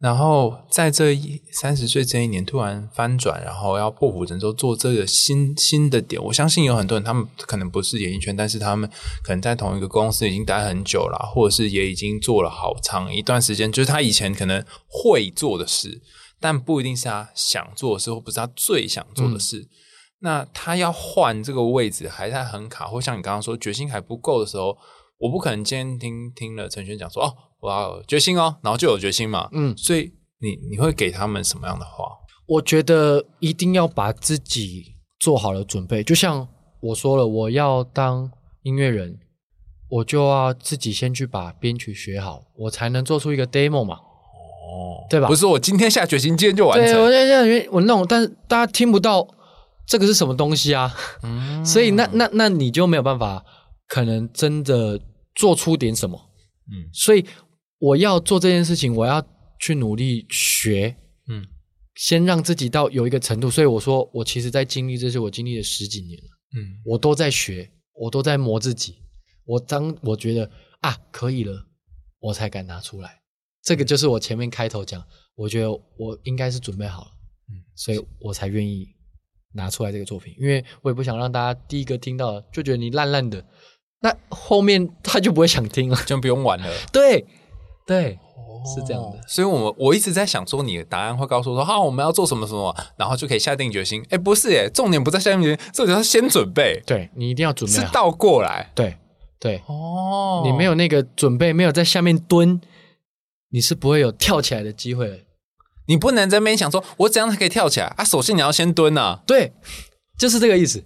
[0.00, 6.22] 然后在这一三十岁这一年突然翻转，然后要破釜沉舟做这个新新的点。
[6.22, 8.88] 我相信有很多人，他们可能不是演艺圈，但是他们
[9.24, 13.72] 可能在同一个公司已经待很久了，或者是也已经做了好长一段时间。
[13.72, 16.00] 就是他以前可能会做的事，
[16.38, 19.58] 但不一定是他想做的事，或不是他最想做的事。
[19.58, 19.68] 嗯、
[20.20, 24.78] 那他要换这个位置，还在很卡，或像你刚刚说决心还不够的时候，
[25.18, 27.34] 我不可能今天听听了陈轩讲说哦。
[27.60, 29.48] 我要决心哦，然后就有决心嘛。
[29.50, 32.04] 嗯，所以你你会给他们什么样的话？
[32.46, 36.04] 我觉得一定要把自己做好了准备。
[36.04, 36.46] 就像
[36.80, 38.30] 我说了，我要当
[38.62, 39.18] 音乐人，
[39.88, 43.96] 我就要自己先去把编曲学好，我才能做出一个 demo 嘛。
[43.96, 45.26] 哦，对吧？
[45.26, 46.92] 不是我今天下决心，今天就完成。
[46.92, 49.26] 对，我现在我弄，但是大家听不到
[49.84, 50.94] 这个是什么东西啊？
[51.24, 53.44] 嗯，所以那那那你就没有办法，
[53.88, 55.00] 可能真的
[55.38, 56.18] 做出点什么。
[56.70, 57.24] 嗯，所以
[57.78, 59.24] 我要做这件事情，我要
[59.60, 60.96] 去努力学。
[61.28, 61.46] 嗯，
[61.94, 63.48] 先让自己到有一个程度。
[63.48, 66.28] 所以我说，我其实在经历这些，我经历了十几年了。
[66.56, 68.96] 嗯，我都在学，我都在磨自己。
[69.44, 71.68] 我当我觉得啊可以了，
[72.18, 73.22] 我才敢拿出来。
[73.62, 75.02] 这个就是我前面开头讲，
[75.36, 77.10] 我觉得我应该是准备好了。
[77.50, 78.88] 嗯，所以我才愿意。
[79.54, 83.44] 拿出来这个作品，因为我也不想让大家第一个听到就觉得你烂烂的，
[84.00, 86.66] 那后面他就不会想听了，就不用玩了。
[86.92, 87.26] 对，
[87.86, 89.18] 对，哦、是这样的。
[89.26, 94.04] 所以我们我一直在想说，你的答案会告诉我说，好，我们要做什么什么，然后就可以下定决心。
[94.10, 96.80] 哎，不是，哎，重点不在下定决心，重点是先准备。
[96.86, 98.70] 对，你一定要准备，是倒过来。
[98.74, 98.96] 对，
[99.40, 102.60] 对，哦，你没有那个准备，没有在下面蹲，
[103.50, 105.24] 你是不会有跳起来的机会。
[105.88, 108.04] 你不能在那边想说，我怎样才可以跳起来啊？
[108.04, 109.52] 首先你要先蹲啊，对，
[110.18, 110.84] 就是这个意思。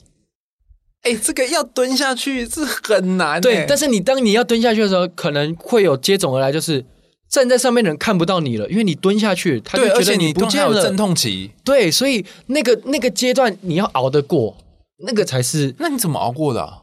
[1.02, 3.40] 哎，这个要蹲下去是很难。
[3.40, 6.84] 对，但是你当你要蹲下去的时候，可能会有接踵而来，就是
[7.28, 10.82] 站在上面的人看不到你了，因为你蹲下去，他就觉得你不见了。
[10.82, 14.56] 阵痛期，对，所以那个那个阶段你要熬得过，
[15.04, 15.74] 那个才是。
[15.78, 16.82] 那你怎么熬过的啊？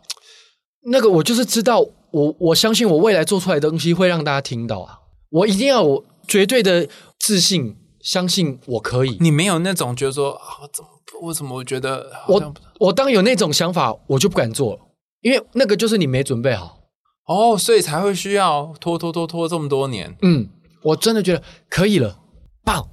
[0.92, 1.80] 那个我就是知道，
[2.12, 5.00] 我我相信我未来做出来的东西会让大家听到啊，
[5.30, 6.88] 我一定要有绝对的
[7.20, 7.76] 自信。
[8.02, 10.90] 相信我可以，你没有那种觉得说啊，怎么
[11.22, 14.80] 为什么我觉得我我当有那种想法，我就不敢做了，
[15.22, 16.80] 因为那个就是你没准备好
[17.26, 20.16] 哦，所以才会需要拖拖拖拖这么多年。
[20.22, 20.50] 嗯，
[20.84, 22.20] 我真的觉得可以了，
[22.64, 22.88] 棒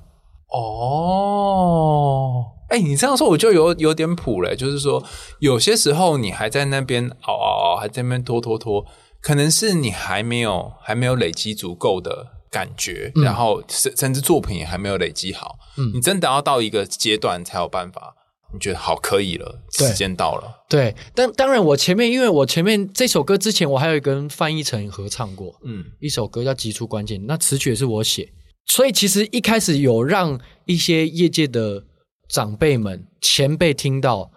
[0.52, 2.44] 哦！
[2.68, 5.02] 哎，你这样说我就有有点谱了，就是说
[5.38, 8.84] 有些时候你还在那边熬熬熬，还在那边拖拖拖，
[9.22, 12.35] 可能是你还没有还没有累积足够的。
[12.50, 18.14] 感觉，然后甚甚至作品也还没有累积好，嗯，你真的要到一个阶段才有办法，
[18.52, 20.94] 你觉得好可以了，时间到了，对。
[21.14, 28.32] 但当然，我前面因为我前面这首歌之前，我还有跟范逸臣合唱过，嗯，一首歌叫《急出关键》，那词曲也是我写，
[28.66, 31.84] 所以其实一开始有让一些业界的
[32.28, 34.30] 长辈们、前辈听到，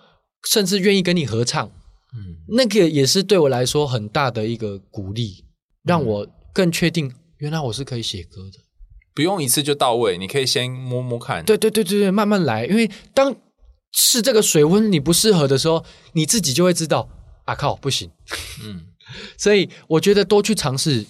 [0.47, 5.45] 甚至愿意跟你合唱，嗯，那个也是对我来说很大的一个鼓励，
[5.84, 7.14] 让我更确定。
[7.40, 8.60] 原来我是可以写歌的，
[9.14, 11.44] 不用一次就到位，你可以先摸摸看。
[11.44, 12.66] 对对对对对，慢慢来。
[12.66, 13.36] 因为当
[13.92, 15.84] 是这个水温你不适合的时候，
[16.14, 17.10] 你自己就会知道
[17.46, 18.10] 啊靠，不行。
[18.64, 18.86] 嗯，
[19.38, 21.06] 所以我觉得多去尝试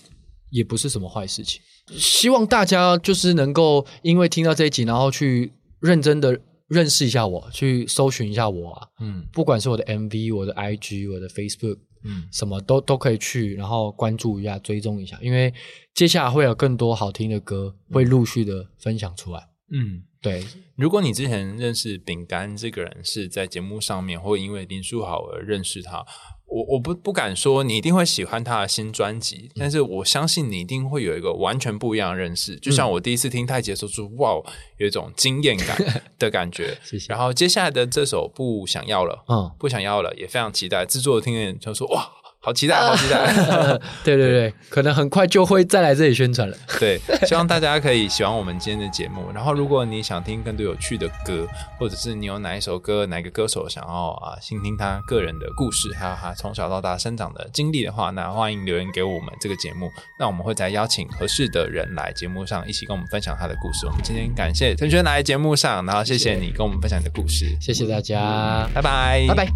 [0.52, 1.62] 也不是什么坏事情。
[1.98, 8.88] 希望大家就是能够因为听到这一集，然后去认真的认识一下我，去搜寻一下我啊。
[9.02, 11.80] 嗯，不管是我的 MV、我的 IG、我的 Facebook。
[12.04, 15.54] 嗯，什么都都可以去，然后关注一下，追踪一下，因为
[15.94, 19.50] 接下来会有更多好听的歌会陆续的分享出来。
[19.72, 20.46] 嗯，对。
[20.76, 26.06] 如果你之前认识饼干这个人是在节目上面，或因为林书豪而认识他。
[26.50, 32.56] 我我不不敢说你一定会喜欢他的新专辑，嗯，但是我相信你一定会有一个完全不一样的认识。
[32.58, 34.42] 就像我第一次听太极的时候，就哇，
[34.78, 35.78] 有一种惊艳感
[36.18, 36.78] 的感觉。
[36.84, 37.06] 谢谢。
[37.10, 40.86] 然后接下来的这首不想要了，嗯，不想要了，也非常期待。
[40.86, 42.10] 制作的听见就说哇。
[42.42, 43.28] 好期待，好期待！
[44.02, 46.56] 对对对，可能很快就会再来这里宣传了。
[46.80, 49.30] 对，希望大家可以喜欢我们今天的节目。
[49.34, 51.46] 然后，如果你想听更多有趣的歌，
[51.78, 59.90] 或者是你有哪一首歌、哪个歌手想要啊，倾听他个人的故事，还有他从小到大生长的经历的话，那欢迎留言给我们这个节目。
[60.18, 63.86] 那我们会再邀请合适的人来节目上，一起跟我们分享他的故事。
[63.86, 69.50] 我们今天感谢陈轩来节目上，然后谢谢你跟我们分享你的故事，谢谢大家，拜拜，拜拜。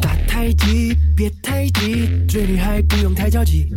[0.00, 3.68] 打太极，别太急，追女孩不用太着急。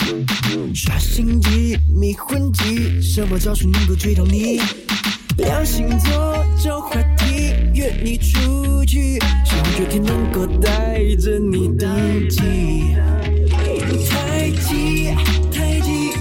[0.74, 4.60] 耍心机，迷魂计，什么招数能够追到你？
[5.38, 12.96] 两星座，找话题，约你出去，希望有天能够带着你登机。
[13.52, 15.12] 太极，
[15.52, 16.12] 太极，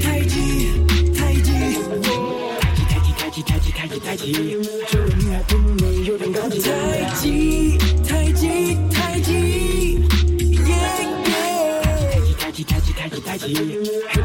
[0.00, 0.70] 太极，太极，
[1.14, 1.50] 太极，
[3.18, 6.60] 太极，太极，太极，太极，追女孩不能有点高级。
[6.60, 7.77] 太极。
[13.48, 14.17] see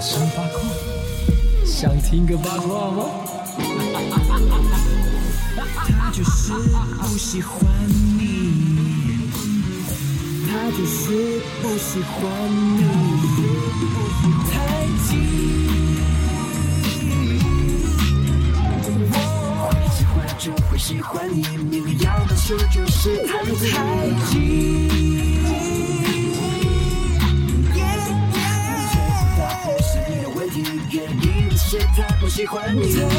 [0.00, 0.60] 生八卦。
[1.64, 3.04] 想听个八卦吗？
[5.88, 7.66] 他就是不喜欢
[8.18, 9.30] 你，
[10.46, 12.20] 他就是不喜欢
[12.50, 12.84] 你。
[14.52, 14.54] 太
[15.08, 15.10] 极。
[20.38, 21.55] 就会喜欢你，明明要
[32.76, 33.15] 不